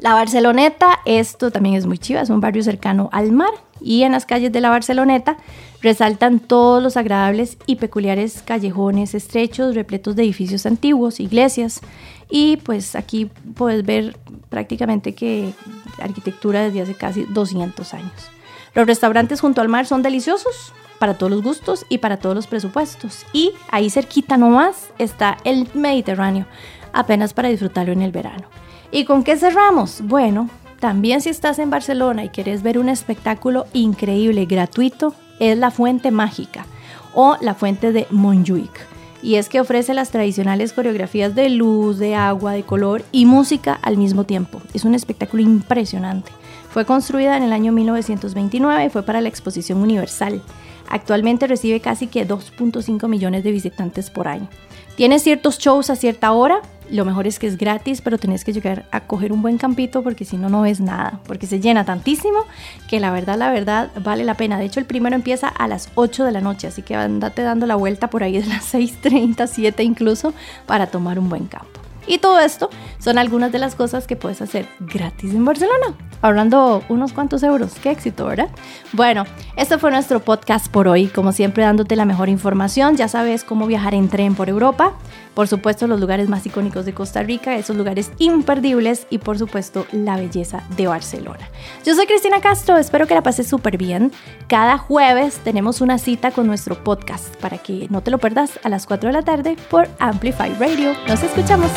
La 0.04 0.12
Barceloneta, 0.12 1.00
esto 1.06 1.50
también 1.50 1.76
es 1.76 1.86
muy 1.86 1.96
chiva, 1.96 2.20
es 2.20 2.28
un 2.28 2.38
barrio 2.38 2.62
cercano 2.62 3.08
al 3.10 3.32
mar 3.32 3.48
y 3.80 4.02
en 4.02 4.12
las 4.12 4.26
calles 4.26 4.52
de 4.52 4.60
la 4.60 4.68
Barceloneta 4.68 5.38
resaltan 5.80 6.40
todos 6.40 6.82
los 6.82 6.98
agradables 6.98 7.56
y 7.64 7.76
peculiares 7.76 8.42
callejones 8.42 9.14
estrechos 9.14 9.74
repletos 9.74 10.14
de 10.14 10.24
edificios 10.24 10.66
antiguos, 10.66 11.20
iglesias 11.20 11.80
y 12.28 12.58
pues 12.58 12.96
aquí 12.96 13.30
puedes 13.54 13.86
ver 13.86 14.18
prácticamente 14.50 15.14
que 15.14 15.54
arquitectura 15.98 16.60
desde 16.60 16.82
hace 16.82 16.94
casi 16.94 17.24
200 17.24 17.94
años. 17.94 18.30
Los 18.74 18.86
restaurantes 18.86 19.40
junto 19.40 19.62
al 19.62 19.70
mar 19.70 19.86
son 19.86 20.02
deliciosos 20.02 20.74
para 20.98 21.16
todos 21.16 21.32
los 21.32 21.42
gustos 21.42 21.86
y 21.88 21.96
para 21.96 22.18
todos 22.18 22.36
los 22.36 22.46
presupuestos. 22.46 23.24
Y 23.32 23.52
ahí 23.70 23.88
cerquita 23.88 24.36
nomás 24.36 24.90
está 24.98 25.38
el 25.44 25.66
Mediterráneo, 25.72 26.44
apenas 26.92 27.32
para 27.32 27.48
disfrutarlo 27.48 27.94
en 27.94 28.02
el 28.02 28.12
verano. 28.12 28.63
¿Y 28.90 29.04
con 29.04 29.24
qué 29.24 29.36
cerramos? 29.36 30.02
Bueno, 30.02 30.48
también 30.80 31.20
si 31.20 31.30
estás 31.30 31.58
en 31.58 31.70
Barcelona 31.70 32.24
y 32.24 32.28
quieres 32.28 32.62
ver 32.62 32.78
un 32.78 32.88
espectáculo 32.88 33.66
increíble 33.72 34.46
gratuito, 34.46 35.14
es 35.40 35.58
la 35.58 35.70
Fuente 35.70 36.10
Mágica 36.10 36.66
o 37.14 37.36
la 37.40 37.54
Fuente 37.54 37.92
de 37.92 38.06
Montjuic 38.10 38.94
y 39.24 39.36
es 39.36 39.48
que 39.48 39.58
ofrece 39.58 39.94
las 39.94 40.10
tradicionales 40.10 40.74
coreografías 40.74 41.34
de 41.34 41.48
luz, 41.48 41.98
de 41.98 42.14
agua, 42.14 42.52
de 42.52 42.62
color 42.62 43.02
y 43.10 43.24
música 43.24 43.78
al 43.80 43.96
mismo 43.96 44.24
tiempo. 44.24 44.60
Es 44.74 44.84
un 44.84 44.94
espectáculo 44.94 45.42
impresionante. 45.42 46.30
Fue 46.68 46.84
construida 46.84 47.38
en 47.38 47.42
el 47.42 47.54
año 47.54 47.72
1929 47.72 48.84
y 48.84 48.90
fue 48.90 49.02
para 49.02 49.22
la 49.22 49.30
Exposición 49.30 49.78
Universal. 49.78 50.42
Actualmente 50.90 51.46
recibe 51.46 51.80
casi 51.80 52.06
que 52.06 52.28
2.5 52.28 53.08
millones 53.08 53.44
de 53.44 53.52
visitantes 53.52 54.10
por 54.10 54.28
año. 54.28 54.46
Tiene 54.96 55.18
ciertos 55.18 55.58
shows 55.58 55.90
a 55.90 55.96
cierta 55.96 56.32
hora, 56.32 56.60
lo 56.90 57.04
mejor 57.04 57.26
es 57.26 57.38
que 57.38 57.46
es 57.46 57.56
gratis, 57.56 58.00
pero 58.00 58.18
tenés 58.18 58.44
que 58.44 58.52
llegar 58.52 58.84
a 58.90 59.00
coger 59.00 59.32
un 59.32 59.42
buen 59.42 59.58
campito 59.58 60.02
porque 60.02 60.24
si 60.24 60.36
no, 60.36 60.48
no 60.48 60.62
ves 60.62 60.80
nada. 60.80 61.20
Porque 61.26 61.46
se 61.46 61.60
llena 61.60 61.84
tantísimo 61.84 62.44
que 62.88 63.00
la 63.00 63.10
verdad, 63.10 63.38
la 63.38 63.50
verdad, 63.50 63.90
vale 64.02 64.24
la 64.24 64.36
pena. 64.36 64.58
De 64.58 64.66
hecho, 64.66 64.80
el 64.80 64.86
primero 64.86 65.16
empieza 65.16 65.48
a 65.48 65.66
las 65.66 65.88
8 65.94 66.24
de 66.24 66.32
la 66.32 66.40
noche, 66.40 66.66
así 66.68 66.82
que 66.82 66.94
andate 66.94 67.42
dando 67.42 67.66
la 67.66 67.74
vuelta 67.74 68.08
por 68.08 68.22
ahí 68.22 68.38
de 68.38 68.46
las 68.46 68.62
6.30, 68.74 69.46
7 69.46 69.82
incluso, 69.82 70.34
para 70.66 70.86
tomar 70.86 71.18
un 71.18 71.28
buen 71.28 71.46
campo. 71.46 71.80
Y 72.06 72.18
todo 72.18 72.38
esto 72.38 72.70
son 72.98 73.18
algunas 73.18 73.52
de 73.52 73.58
las 73.58 73.74
cosas 73.74 74.06
que 74.06 74.16
puedes 74.16 74.40
hacer 74.42 74.66
gratis 74.80 75.34
en 75.34 75.44
Barcelona, 75.44 75.94
ahorrando 76.22 76.82
unos 76.88 77.12
cuantos 77.12 77.42
euros. 77.42 77.74
Qué 77.82 77.90
éxito, 77.90 78.26
¿verdad? 78.26 78.48
Bueno, 78.92 79.24
este 79.56 79.78
fue 79.78 79.90
nuestro 79.90 80.20
podcast 80.20 80.68
por 80.68 80.88
hoy. 80.88 81.06
Como 81.06 81.32
siempre, 81.32 81.64
dándote 81.64 81.96
la 81.96 82.04
mejor 82.04 82.28
información. 82.28 82.96
Ya 82.96 83.08
sabes 83.08 83.44
cómo 83.44 83.66
viajar 83.66 83.94
en 83.94 84.08
tren 84.08 84.34
por 84.34 84.48
Europa. 84.48 84.94
Por 85.34 85.48
supuesto, 85.48 85.86
los 85.86 86.00
lugares 86.00 86.28
más 86.28 86.46
icónicos 86.46 86.86
de 86.86 86.94
Costa 86.94 87.22
Rica, 87.22 87.56
esos 87.56 87.76
lugares 87.76 88.12
imperdibles 88.18 89.06
y, 89.10 89.18
por 89.18 89.36
supuesto, 89.36 89.84
la 89.90 90.16
belleza 90.16 90.62
de 90.76 90.86
Barcelona. 90.86 91.48
Yo 91.84 91.94
soy 91.94 92.06
Cristina 92.06 92.40
Castro, 92.40 92.76
espero 92.76 93.06
que 93.06 93.14
la 93.14 93.22
pases 93.22 93.48
súper 93.48 93.76
bien. 93.76 94.12
Cada 94.46 94.78
jueves 94.78 95.40
tenemos 95.42 95.80
una 95.80 95.98
cita 95.98 96.30
con 96.30 96.46
nuestro 96.46 96.82
podcast 96.84 97.34
para 97.36 97.58
que 97.58 97.88
no 97.90 98.00
te 98.00 98.12
lo 98.12 98.18
perdas 98.18 98.60
a 98.62 98.68
las 98.68 98.86
4 98.86 99.08
de 99.08 99.12
la 99.12 99.22
tarde 99.22 99.56
por 99.70 99.88
Amplify 99.98 100.54
Radio. 100.54 100.92
Nos 101.08 101.22
escuchamos. 101.22 101.70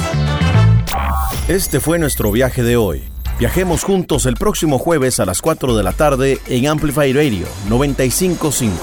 Este 1.48 1.80
fue 1.80 2.00
nuestro 2.00 2.32
viaje 2.32 2.64
de 2.64 2.78
hoy. 2.78 3.04
Viajemos 3.40 3.84
juntos 3.84 4.26
el 4.26 4.36
próximo 4.36 4.80
jueves 4.80 5.20
a 5.20 5.26
las 5.26 5.42
4 5.42 5.76
de 5.78 5.84
la 5.84 5.94
tarde 5.94 6.40
en 6.48 6.68
Amplify 6.68 7.14
Radio 7.14 7.48
955. 7.70 8.76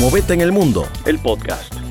Movete 0.00 0.34
en 0.34 0.40
el 0.40 0.50
mundo, 0.50 0.88
el 1.06 1.20
podcast. 1.20 1.81